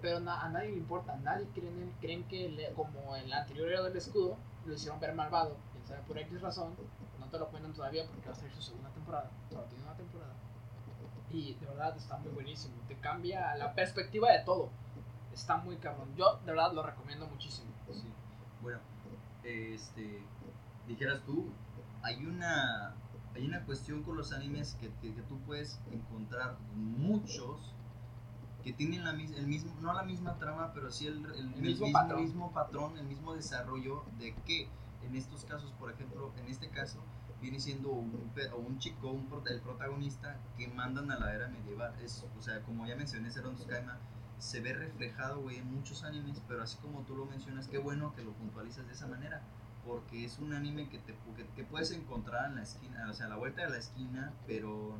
[0.00, 3.32] Pero na- a nadie le importa, nadie cree en él, creen que el- como el
[3.32, 4.36] anterior héroe del escudo,
[4.66, 6.74] lo hicieron ver malvado, quién sabe por X razón,
[7.18, 9.96] no te lo cuentan todavía porque va a ser su segunda temporada, solo tiene una
[9.96, 10.32] temporada.
[11.30, 14.68] Y de verdad está muy buenísimo, te cambia la perspectiva de todo,
[15.32, 17.70] está muy cabrón, yo de verdad lo recomiendo muchísimo.
[17.90, 18.08] Sí.
[18.62, 18.78] Bueno,
[19.42, 20.22] este,
[20.86, 21.50] dijeras tú,
[22.04, 22.94] hay una,
[23.34, 27.72] hay una cuestión con los animes que, que, que tú puedes encontrar muchos
[28.62, 31.86] que tienen la, el mismo, no la misma trama, pero sí el, el- el mismo
[31.86, 32.22] mismo, patrón.
[32.22, 34.68] mismo patrón, el mismo desarrollo de que
[35.02, 36.98] en estos casos, por ejemplo, en este caso,
[37.42, 38.30] viene siendo un,
[38.66, 41.92] un chico, un, el protagonista que mandan a la era medieval.
[42.02, 43.98] Es, o sea, como ya mencioné, Seron Tsukaima
[44.38, 48.14] se ve reflejado, güey, en muchos animes, pero así como tú lo mencionas, qué bueno
[48.14, 49.42] que lo puntualizas de esa manera,
[49.86, 53.26] porque es un anime que, te, que, que puedes encontrar en la esquina, o sea,
[53.26, 54.96] a la vuelta de la esquina, pero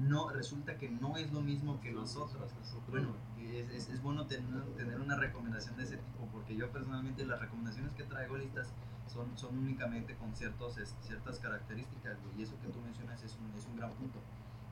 [0.00, 2.50] no resulta que no es lo mismo que los otros.
[2.90, 7.24] Bueno, es, es, es bueno tener, tener una recomendación de ese tipo, porque yo personalmente
[7.24, 8.68] las recomendaciones que traigo listas
[9.12, 13.52] son, son únicamente con ciertos, es- ciertas características, y eso que tú mencionas es un,
[13.56, 14.18] es un gran punto.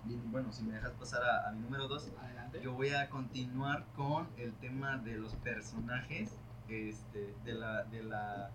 [0.08, 2.60] Y bueno, si me dejas pasar a, a mi número 2, Adelante.
[2.60, 6.36] yo voy a continuar con el tema de los personajes,
[6.68, 8.50] este, de la, de la,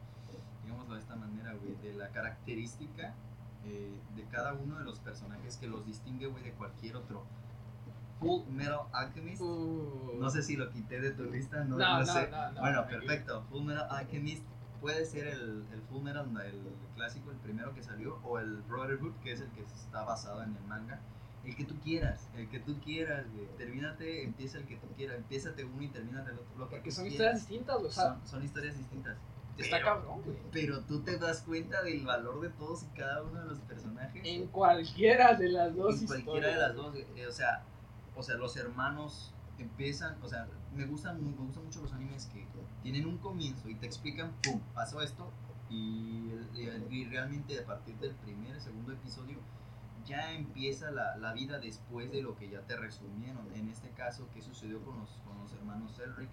[0.67, 3.13] digámoslo de esta manera, güey, de la característica
[3.65, 7.23] eh, de cada uno de los personajes que los distingue, güey, de cualquier otro.
[8.19, 10.15] Full Metal Alchemist, Uh.
[10.19, 12.29] no sé si lo quité de tu lista, no, No, no sé.
[12.29, 13.43] no, no, bueno, perfecto.
[13.49, 14.43] Full Metal Alchemist
[14.81, 16.61] puede ser el, el Full Metal, el
[16.95, 20.55] clásico, el primero que salió, o el Brotherhood, que es el que está basado en
[20.55, 20.99] el manga.
[21.45, 23.47] El que tú quieras, el que tú quieras, güey.
[23.57, 25.17] Termínate, empieza el que tú quieras.
[25.17, 26.57] Empiézate uno y termínate el otro.
[26.57, 27.37] Lo que Porque son quieras.
[27.37, 29.15] historias distintas, o sea, Son, son historias distintas.
[29.63, 30.37] Está cabrón, güey.
[30.51, 34.21] Pero tú te das cuenta del valor de todos y cada uno de los personajes.
[34.25, 37.63] En cualquiera de las dos en cualquiera de las dos, eh, o sea,
[38.15, 42.45] o sea, los hermanos empiezan, o sea, me gustan, me gustan mucho los animes que
[42.83, 45.31] tienen un comienzo y te explican, pum, pasó esto
[45.69, 49.37] y, y- y realmente a partir del primer, segundo episodio
[50.05, 53.51] ya empieza la, la vida después de lo que ya te resumieron.
[53.53, 56.29] En este caso, ¿qué sucedió con los, con los hermanos Elric?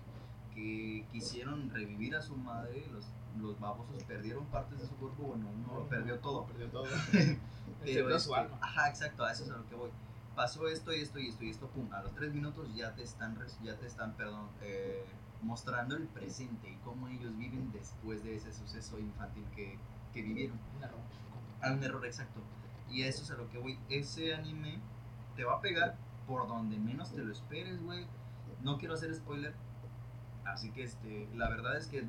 [0.55, 3.07] Que quisieron revivir a su madre, los,
[3.41, 6.47] los babosos perdieron partes de su cuerpo, bueno, uno lo perdió todo.
[6.47, 6.87] Perdió todo.
[7.85, 8.59] Pero su este, alma.
[8.61, 9.91] Ajá, exacto, a eso es a lo que voy.
[10.35, 13.03] Pasó esto y esto y esto y esto, pum, a los tres minutos ya te
[13.03, 15.05] están, ya te están, perdón, eh,
[15.43, 19.79] mostrando el presente y cómo ellos viven después de ese suceso infantil que,
[20.13, 20.59] que vivieron.
[20.77, 21.01] Un error.
[21.63, 22.41] A un error exacto.
[22.91, 23.79] Y a eso es a lo que voy.
[23.89, 24.81] Ese anime
[25.37, 25.97] te va a pegar
[26.27, 28.07] por donde menos te lo esperes, güey.
[28.63, 29.55] No quiero hacer spoiler.
[30.45, 32.03] Así que este, la verdad es que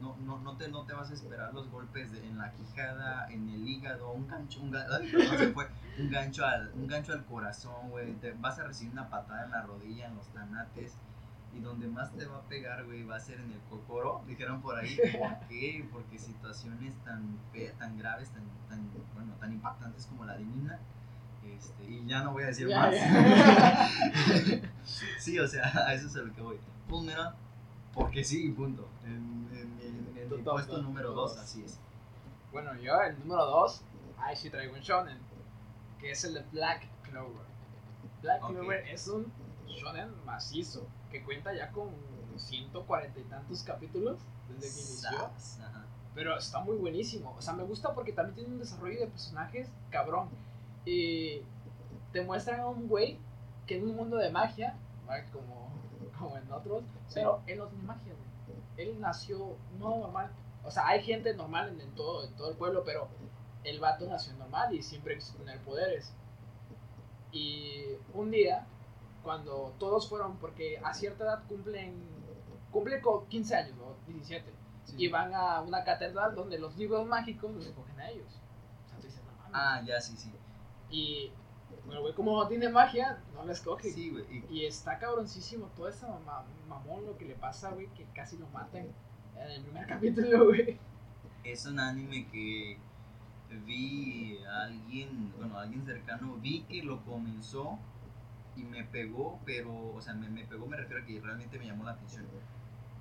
[0.00, 3.26] no, no, no, te, no te vas a esperar los golpes de- en la quijada,
[3.30, 5.68] en el hígado, un gancho, un, ga- ay, perdón, se fue.
[5.98, 8.12] un gancho al, un gancho al corazón, güey.
[8.14, 10.94] Te vas a recibir una patada en la rodilla, en los tanates.
[11.56, 14.60] Y donde más te va a pegar, güey, va a ser en el cocoro, dijeron
[14.60, 14.96] por ahí.
[15.16, 15.86] ¿Por qué?
[15.92, 17.38] Porque situaciones tan
[17.78, 20.78] tan graves, tan, tan, bueno, tan impactantes como la de Nina.
[21.56, 22.94] Este, y ya no voy a decir Ya, más.
[22.96, 23.88] ya.
[25.18, 26.56] sí, o sea, a eso es a lo que voy.
[27.04, 27.34] Metal,
[27.94, 28.86] porque sí, punto.
[29.04, 31.42] En, en, en- en Tu mi top puesto número tu 2, dos.
[31.44, 31.78] así es.
[32.52, 33.82] Bueno, yo el número 2,
[34.18, 35.18] ahí sí traigo un shonen,
[35.98, 37.44] que es el de Black Clover.
[38.22, 38.46] Black.
[38.46, 39.32] Clover es un
[39.66, 41.90] shonen macizo, que cuenta ya con
[42.36, 44.18] 140 y tantos capítulos
[44.48, 45.08] desde que inició.
[45.64, 45.84] Ajá.
[46.14, 47.34] Pero está muy buenísimo.
[47.36, 50.28] O sea, me gusta porque también tiene un desarrollo de personajes cabrón.
[50.84, 51.40] Y
[52.12, 53.18] te muestran a un güey
[53.66, 54.76] que en un mundo de magia,
[55.06, 55.24] ¿vale?
[55.32, 55.70] como,
[56.24, 58.58] como en otros, pero él no tiene magia, güey.
[58.88, 60.30] Él nació no normal.
[60.64, 63.08] O sea, hay gente normal en, en todo, en todo el pueblo, pero
[63.62, 66.12] el vato nació normal y siempre quiso tener poderes.
[67.32, 68.66] Y un día,
[69.22, 71.94] cuando todos fueron, porque a cierta edad cumplen,
[72.70, 73.94] cumplen con 15 años, ¿no?
[74.06, 74.52] 17,
[74.84, 74.96] Sí.
[74.98, 78.26] y van a una catedral donde los libros mágicos los escogen a ellos.
[78.84, 79.50] O sea, tú dices, no mames.
[79.54, 80.30] Ah, ya, sí, sí.
[80.90, 81.32] Y,
[81.84, 83.90] bueno, güey, como tiene magia, no la escoge.
[83.90, 84.24] Sí, güey.
[84.30, 88.38] y- Y está cabroncísimo todo ese mamá, mamón lo que le pasa, güey, que casi
[88.38, 88.86] lo matan
[89.36, 90.78] en el primer capítulo, güey.
[91.44, 92.78] es un anime que
[93.66, 97.78] vi a alguien, bueno, a alguien cercano, vi que lo comenzó
[98.56, 101.66] y me pegó, pero, o sea, me, me pegó, me refiero a que realmente me
[101.66, 102.24] llamó la atención.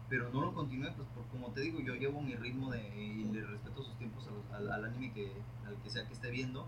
[0.10, 3.24] Pero no lo continué, pues por, como te digo, yo llevo mi ritmo de, y
[3.26, 5.32] le respeto sus tiempos a los- al, al anime que,
[5.66, 6.68] al que sea que esté viendo.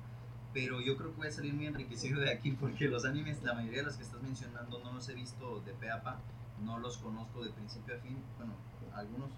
[0.55, 3.53] Pero yo creo que voy a salir muy enriquecido de aquí porque los animes, la
[3.53, 6.17] mayoría de los que estás mencionando, no los he visto de pe a pa,
[6.63, 8.17] no los conozco de principio a fin.
[8.37, 8.53] Bueno,
[8.93, 9.31] algunos,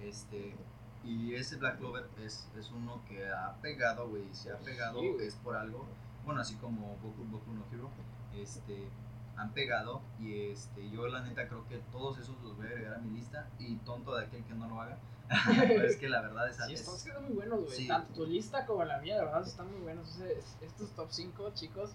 [0.00, 0.56] este,
[1.04, 4.24] y ese Black Clover es, es uno que ha pegado, güey.
[4.32, 5.86] Si ha pegado, Sí, es por algo.
[6.24, 7.88] Bueno, así como Boku, Boku no Hero.
[8.36, 8.88] Este,
[9.36, 10.02] han pegado.
[10.18, 13.16] Y este, yo, la neta, creo que todos esos los voy a agregar a mi
[13.16, 13.48] lista.
[13.60, 14.98] Y tonto de aquel que no lo haga.
[15.84, 17.70] Es que la verdad es Sí, es- están quedando muy buenos, güey.
[17.76, 17.88] Sí.
[17.88, 20.08] Tanto tu lista como la mía, de verdad, están muy buenos.
[20.10, 21.94] O sea, es- estos top 5, chicos,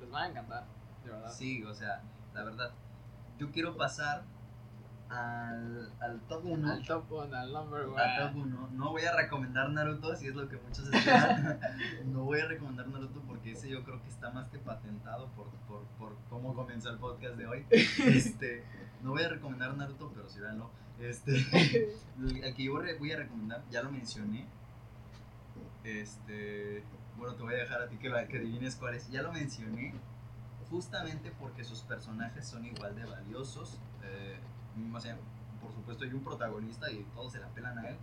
[0.00, 0.64] les van a encantar,
[1.04, 1.30] de verdad.
[1.32, 2.02] Sí, o sea,
[2.34, 2.70] la verdad.
[3.38, 4.24] Yo quiero pasar
[5.08, 6.70] al, al top 1.
[6.72, 7.96] Al top 1, al number 1.
[7.98, 8.68] Al top 1.
[8.72, 11.60] No voy a recomendar Naruto, si es lo que muchos esperan.
[12.06, 15.48] no voy a recomendar Naruto porque ese yo creo que está más que patentado por,
[15.68, 17.66] por, por cómo comenzó el podcast de hoy.
[17.70, 18.64] Este,
[19.02, 20.70] no voy a recomendar Naruto, pero sí véanlo.
[21.00, 21.32] Este,
[22.42, 24.46] el que yo voy a recomendar, ya lo mencioné.
[25.84, 26.82] Este,
[27.16, 29.10] bueno, te voy a dejar a ti que, la- que adivines cuál es.
[29.10, 29.94] Ya lo mencioné,
[30.70, 33.78] justamente porque sus personajes son igual de valiosos.
[34.04, 34.38] Eh,
[34.94, 35.18] o sea,
[35.60, 37.96] por supuesto hay un protagonista y todos se la pelan a él.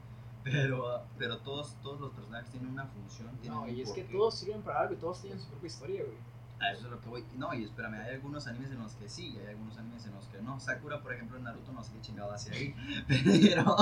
[0.44, 3.30] Pero, pero todos, todos los personajes tienen una función.
[3.38, 6.04] Tienen No, y es que todos sirven para algo y todos tienen su propia historia,
[6.04, 6.18] güey.
[6.62, 7.24] A eso es lo que voy.
[7.38, 10.14] No, y espérame, hay algunos animes en los que sí, y hay algunos animes en
[10.14, 10.60] los que no.
[10.60, 12.76] Sakura, por ejemplo, en Naruto no sé qué chingado hacia ahí.
[13.08, 13.76] Pero,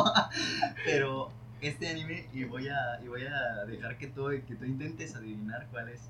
[0.86, 5.16] pero este anime, y voy a, y voy a dejar que tú, que tú intentes
[5.16, 6.10] adivinar cuál es.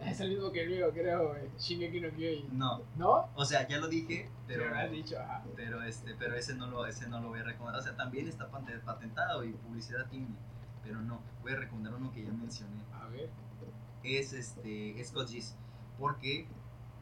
[0.00, 1.48] Es el mismo que el mío, creo, güey.
[1.58, 2.58] Shingeki no Kyojin.
[2.58, 3.28] No, ¿No?
[3.34, 5.42] o sea, ya lo dije, pero, has dicho, ajá.
[5.56, 7.80] pero, este, pero ese, no lo, ese no lo voy a recomendar.
[7.80, 10.26] O sea, también está pate- patentado y publicidad tiene,
[10.82, 11.20] pero no.
[11.42, 12.82] Voy a recomendar uno que ya mencioné.
[12.92, 13.30] A ver.
[14.04, 15.56] Es este Geass,
[15.98, 16.46] porque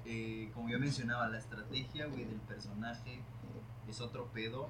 [0.05, 3.21] eh, como yo mencionaba la estrategia güey del personaje
[3.89, 4.69] es otro pedo.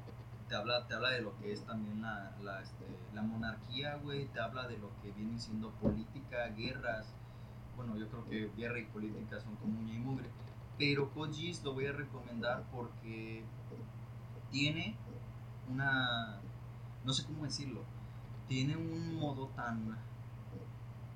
[0.49, 4.27] Te habla te habla de lo que es también la la, este, la monarquía güey
[4.27, 7.15] te habla de lo que viene siendo política guerras.
[7.77, 10.29] Bueno yo creo que guerra y política son como uña y mugre.
[10.79, 13.45] Pero Geass lo voy a recomendar porque
[14.51, 14.97] tiene
[15.71, 16.41] una
[17.05, 17.85] no sé cómo decirlo
[18.49, 19.97] tiene un modo tan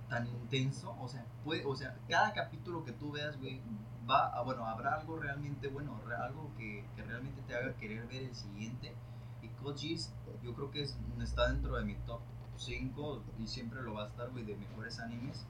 [0.09, 3.61] tan intenso, o sea, puede, o sea, cada capítulo que tú veas, güey,
[4.09, 8.23] va a, bueno, habrá algo realmente bueno, algo que, que realmente te haga querer ver
[8.23, 8.95] el siguiente.
[9.43, 12.21] Y Geass, yo creo que es, está dentro de mi top
[12.57, 15.45] 5 y siempre lo va a estar, güey, de mejores animes.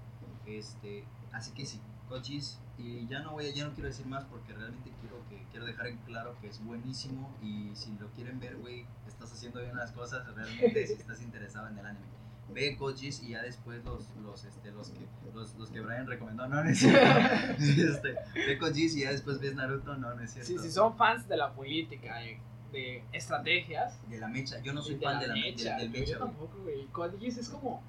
[0.46, 4.52] Este, así que sí, Geass, y ya no voy, ya no quiero decir más porque
[4.52, 8.56] realmente quiero que quiero dejar en claro que es buenísimo y si lo quieren ver,
[8.56, 13.22] güey, estás haciendo bien las cosas, realmente si estás interesado en el anime ve coaches
[13.22, 16.70] y ya después los los este los que los, los que Brian recomendó no, no
[16.70, 16.98] es cierto
[17.58, 20.96] este, ve coaches y ya después ves Naruto no no es cierto Sí, si son
[20.96, 22.38] fans de la política, de,
[22.72, 23.98] de estrategias.
[24.08, 26.12] de la mecha yo no soy y fan de la me- mecha, del, del mecha
[26.12, 26.88] Yo tampoco, güey.
[27.20, 27.82] Geass es como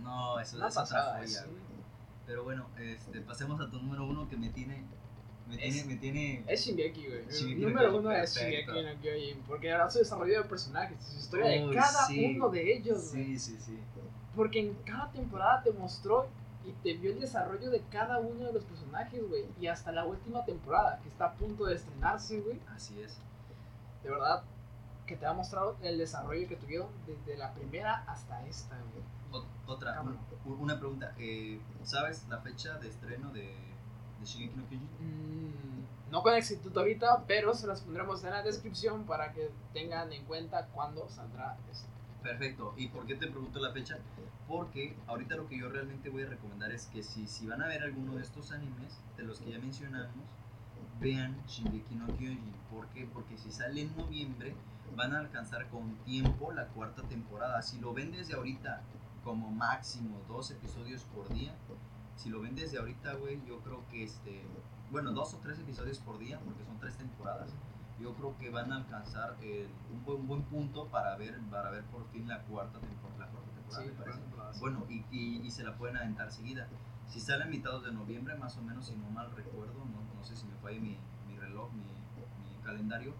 [0.00, 1.12] no eso una es otra pasada.
[1.18, 1.62] joya, es- güey.
[2.26, 4.84] pero bueno este pasemos a tu número uno que me tiene
[5.48, 7.26] me tiene Es- me tiene Es Shingeki, güey.
[7.28, 8.34] Shingeki número uno es.
[8.34, 9.42] Shingeki no Kyojin.
[9.46, 12.34] Porque ahora su desarrollo de personajes, su historia de Uy, cada sí.
[12.36, 13.78] uno de ellos, sí sí sí
[14.34, 16.26] Porque en cada temporada te mostró
[16.66, 19.44] y te vio el desarrollo de cada uno de los personajes, güey.
[19.60, 22.58] Y hasta la última temporada, que está a punto de estrenarse, güey.
[22.74, 23.18] así es
[24.02, 24.42] De verdad,
[25.06, 29.04] que te ha mostrado el desarrollo que tuvieron desde la primera hasta esta, güey.
[29.42, 30.02] Ot- otra
[30.46, 33.54] una pregunta eh, sabes la fecha de estreno de
[34.24, 38.42] de Shingeki no Kyojin Mm, no con exactitud ahorita, pero se las pondremos en la
[38.42, 41.88] descripción para que tengan en cuenta cuándo saldrá esto.
[42.22, 42.74] Perfecto.
[42.76, 43.98] ¿Y por qué te pregunto la fecha?
[44.48, 47.66] Porque ahorita lo que yo realmente voy a recomendar es que si, si van a
[47.66, 50.24] ver alguno de estos animes, de los que ya mencionamos,
[51.00, 52.54] vean Shingeki no Kyojin.
[52.70, 53.06] ¿Por qué?
[53.12, 54.54] Porque si sale en noviembre,
[54.96, 57.60] van a alcanzar con tiempo la cuarta temporada.
[57.62, 58.82] Si lo ven desde ahorita
[59.22, 61.54] como máximo dos episodios por día,
[62.16, 64.44] si lo ven desde ahorita, güey, yo creo que este,
[64.90, 67.54] bueno, dos o tres episodios por día, porque son tres temporadas.
[68.00, 71.70] yo creo que van a alcanzar el- un, buen, un buen punto para ver, para
[71.70, 73.18] ver por fin la cuarta temporada.
[73.26, 74.18] La cuarta temporada, Sí, me parece.
[74.20, 74.60] temporada, sí.
[74.60, 76.68] Bueno, y, y, y se la pueden aventar seguida.
[77.06, 80.24] Si sale a mitad de noviembre, más o menos, si no mal recuerdo, no, no
[80.24, 80.98] sé si me falla mi,
[81.28, 83.14] mi reloj, mi, mi calendario,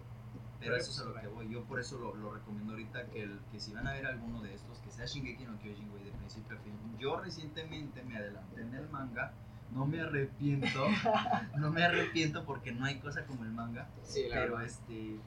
[0.59, 1.49] pero eso es a lo que voy.
[1.49, 4.41] Yo por eso lo, lo recomiendo ahorita, que, el, que si van a ver alguno
[4.41, 6.73] de estos, que sea Shingeki no Kyojin, güey, de principio a fin.
[6.97, 9.33] Yo recientemente me adelanté en el manga,
[9.71, 10.87] no me arrepiento,
[11.57, 14.65] no me arrepiento porque no hay cosa como el manga, Sí, la pero verdad.
[14.65, 15.19] este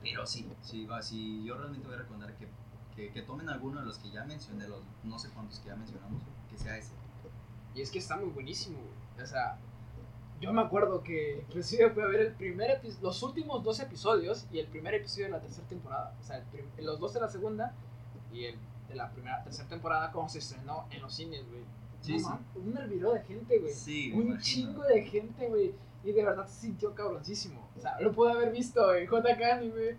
[0.00, 2.46] pero sí sí va sí yo realmente voy a recomendar que,
[2.94, 5.76] que, que tomen alguno de los que ya mencioné los no sé cuántos que ya
[5.76, 6.92] mencionamos que sea ese
[7.74, 9.24] Y es que está muy buenísimo, güey.
[9.24, 9.58] O sea,
[10.40, 14.58] yo me acuerdo que inclusive fui a ver el primer los últimos dos episodios y
[14.60, 16.14] el primer episodio de la tercera temporada.
[16.20, 16.44] O sea,
[16.76, 17.74] el los dos de la segunda
[18.32, 18.58] y el
[18.88, 21.62] de la primera, tercera temporada como se estrenó en los cines, güey.
[22.00, 22.24] Sí, No sí.
[22.26, 23.72] mames, Un hervidero de gente, güey.
[23.72, 24.40] sí un imagino.
[24.42, 25.74] chingo de gente, güey.
[26.04, 27.68] Y de verdad se sintió cabroncísimo.
[27.76, 29.96] O sea, lo pude haber visto en JK Anime.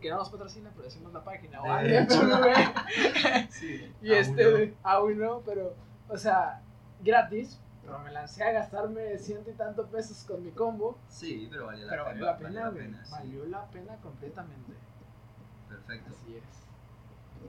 [0.00, 1.62] Que no nos patrocina, pero decimos la página.
[1.62, 2.20] O De hecho.
[2.28, 3.48] güey.
[3.48, 4.74] sí Y aún este, no.
[4.82, 5.74] aún no, pero,
[6.08, 6.60] o sea,
[7.02, 7.58] gratis.
[7.86, 10.98] Pero me lancé a gastarme ciento y tanto pesos con mi combo.
[11.08, 13.12] sí pero valió la Pero pena valió la pena, valió la pena sí.
[13.12, 14.72] Valió la pena completamente.
[15.68, 16.44] perfecto Así es.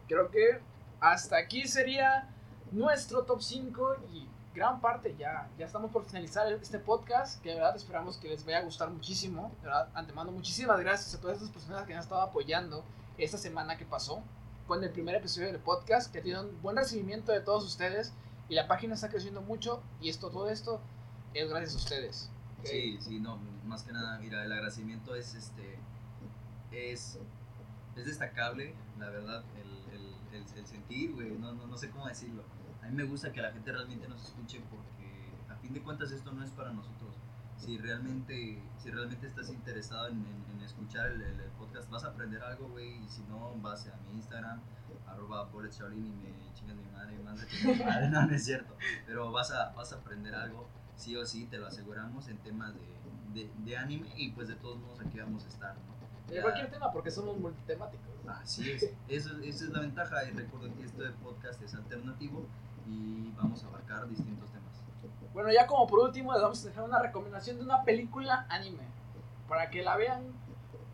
[0.08, 0.62] Creo que
[1.00, 2.30] hasta aquí sería
[2.72, 5.50] nuestro top 5 y gran parte ya.
[5.58, 8.90] Ya estamos por finalizar este podcast, que de verdad esperamos que les vaya a gustar
[8.90, 9.52] muchísimo.
[9.62, 12.84] De verdad, antemano, muchísimas gracias a todas estas personas que han estado apoyando
[13.18, 14.22] esta semana que pasó
[14.68, 18.14] con el primer episodio del podcast, que tiene un buen recibimiento de todos ustedes
[18.50, 20.82] y la página está creciendo mucho y esto, todo esto
[21.34, 22.30] es gracias a ustedes.
[22.60, 22.66] ¿ok?
[22.66, 25.78] Sí, sí, no, más que nada, mira, el agradecimiento es este
[26.72, 27.18] es,
[27.96, 32.08] es destacable, la verdad, el, el, el, el sentir, güey, no, no, no sé cómo
[32.08, 32.44] decirlo.
[32.82, 36.12] A mí me gusta que la gente realmente nos escuche porque a fin de cuentas
[36.12, 37.16] esto no es para nosotros.
[37.58, 41.22] Si realmente, si realmente estás interesado en, en- en escuchar el
[41.58, 44.60] podcast, vas a aprender algo, güey, y si no, vas a mi Instagram,
[45.08, 48.46] arroba Bullet Shaolin y me chingas mi madre, de que mi madre, no, no es
[48.46, 52.38] cierto, pero vas a, vas a aprender algo sí o sí, te lo aseguramos en
[52.40, 55.98] temas de, de, de anime y pues de todos modos aquí vamos a estar, ¿no?
[56.34, 58.06] De cualquier tema, porque somos multitemáticos.
[58.28, 62.46] Así es, eso, esa es la ventaja y recuerden que este podcast es alternativo
[62.86, 64.68] y vamos a abarcar distintos temas.
[65.34, 68.84] Bueno, ya como por último, les vamos a dejar una recomendación de una película anime.
[69.48, 70.24] Para que la vean,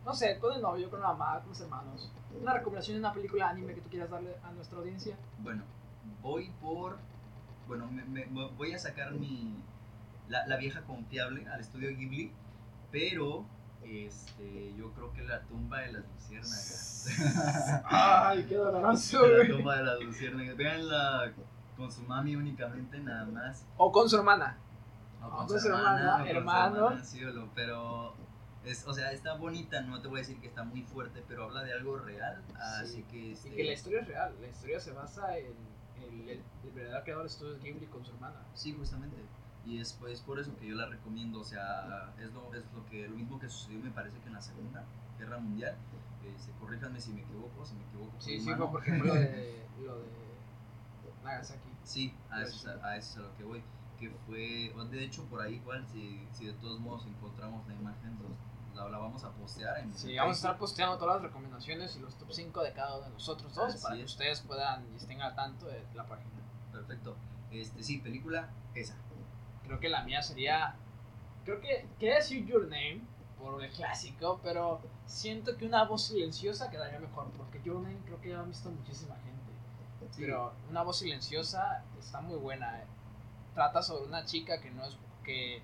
[0.04, 2.12] no sé, con el novio, con la mamá, con los hermanos.
[2.40, 5.16] Una recomendación de una película anime que tú quieras darle a nuestra audiencia.
[5.38, 5.62] Bueno,
[6.22, 6.98] voy por,
[7.66, 8.24] bueno, me,
[8.56, 9.54] voy a sacar mi,
[10.28, 12.32] la, la vieja confiable al estudio Ghibli,
[12.90, 13.44] pero
[13.82, 17.08] este, yo creo que la tumba de las luciérnagas.
[17.84, 20.56] Ay, qué doloroso, la tumba de las luciérnagas.
[20.56, 21.32] Véanla
[21.76, 23.64] con su mami únicamente, nada más.
[23.76, 24.56] O con su hermana.
[25.22, 26.76] O con su hermana, o con su hermano.
[26.88, 28.14] hermana, sí o lo- pero
[28.64, 31.44] es, o sea, está bonita, no te voy a decir que está muy fuerte, pero
[31.44, 33.02] habla de algo real, así Sí.
[33.10, 34.34] que Y este, que la historia es real.
[34.40, 35.46] La historia se basa en
[36.02, 38.40] el, el, el verdadero creador de estudios Ghibli con su hermana.
[38.54, 39.16] sí, justamente.
[39.66, 42.84] Y es pues por eso que yo la recomiendo, o sea, es lo, es lo
[42.90, 44.84] que lo mismo que sucedió me parece que en la Segunda
[45.18, 45.74] Guerra Mundial.
[46.36, 48.12] Este, corríjanme si me equivoco, si me equivoco.
[48.18, 50.04] Sí, sí, fue porque fue lo de, lo de
[51.24, 51.68] Nagasaki.
[51.84, 53.62] Sí, a eso, es a, a eso es a lo que voy.
[53.98, 58.18] Que fue, de hecho, por ahí igual, si, si de todos modos encontramos la imagen,
[58.20, 58.36] los-
[58.74, 62.00] la, la vamos a postear en Sí, vamos a estar posteando todas las recomendaciones y
[62.00, 64.10] los top 5 de cada uno de nosotros dos Así para que es.
[64.10, 66.30] ustedes puedan y estén al tanto de la página.
[66.72, 67.16] Perfecto.
[67.50, 68.96] Este, sí, película, esa.
[69.64, 70.74] Creo que la mía sería.
[71.44, 73.02] Creo que quería decir Your Name
[73.38, 78.20] por el clásico, pero siento que una voz silenciosa quedaría mejor porque Your Name creo
[78.20, 79.52] que ya lo ha visto muchísima gente.
[80.12, 80.22] Sí.
[80.22, 82.80] Pero una voz silenciosa está muy buena.
[82.80, 82.86] eh.
[83.54, 84.96] Trata sobre una chica que no es.
[85.22, 85.62] que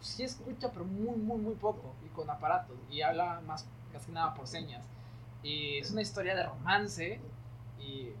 [0.00, 4.34] sí escucha, pero muy, muy, muy poco y con aparatos y habla más casi nada
[4.34, 4.84] por señas.
[5.42, 7.20] Y es una historia de romance
[7.78, 8.12] y,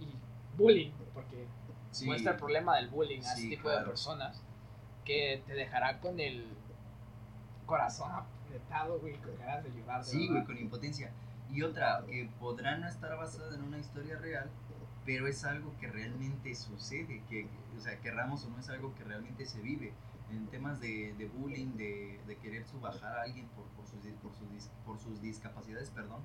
[0.00, 0.14] y
[0.56, 1.46] bullying, porque
[1.90, 2.06] Sí.
[2.06, 3.90] muestra el problema del bullying a Sí, este tipo de claro.
[3.90, 4.42] personas
[5.04, 6.44] que te dejará con el
[7.66, 10.00] corazón apretado, güey, con ganas de llorar.
[10.04, 11.12] de Sí, güey, con impotencia.
[11.50, 14.50] Y otra, que podrá no estar basada en una historia real,
[15.04, 17.46] pero es algo que realmente sucede, que,
[17.76, 19.92] o sea, querramos o no, es algo que realmente se vive.
[20.30, 24.32] En temas de, de bullying, de, de querer subajar a alguien por, por, sus, por,
[24.34, 26.22] sus, por sus discapacidades, perdón.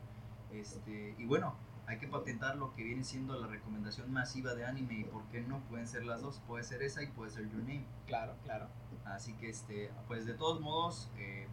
[0.51, 1.53] Este, y bueno,
[1.85, 5.41] hay que patentar lo que viene siendo la recomendación masiva de anime y por qué
[5.41, 7.85] no pueden ser las dos, puede ser esa y puede ser Your Name.
[8.07, 8.67] Claro, claro.
[9.05, 11.47] Así que, este, pues de todos modos, eh,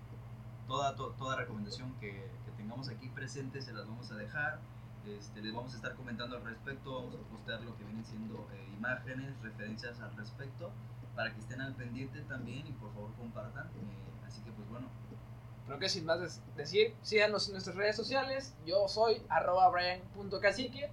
[0.67, 2.11] toda, to- toda recomendación que,
[2.45, 4.61] que tengamos aquí presente se las vamos a dejar.
[5.07, 8.49] Este, les vamos a estar comentando al respecto, vamos a postear lo que vienen siendo
[8.53, 10.71] eh, imágenes, referencias al respecto,
[11.17, 13.67] para que estén al pendiente también y por favor compartan.
[13.67, 14.87] Eh, así que, pues bueno,
[15.67, 18.55] creo que sin más decir, síganos en nuestras redes sociales.
[18.67, 20.91] Yo soy arroba brian.cacique.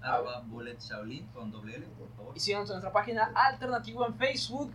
[0.00, 2.36] Arroba Bullet Shaolin con doble L, por favor.
[2.36, 4.72] Y síganos en nuestra página alternativa en Facebook.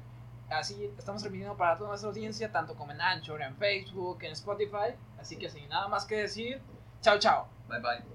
[0.50, 4.96] Así estamos transmitiendo para toda nuestra audiencia, tanto como en Anchor, en Facebook, en Spotify.
[5.20, 6.62] Así que sin nada más que decir,
[7.02, 7.48] chao, chao.
[7.70, 8.12] Bye bye.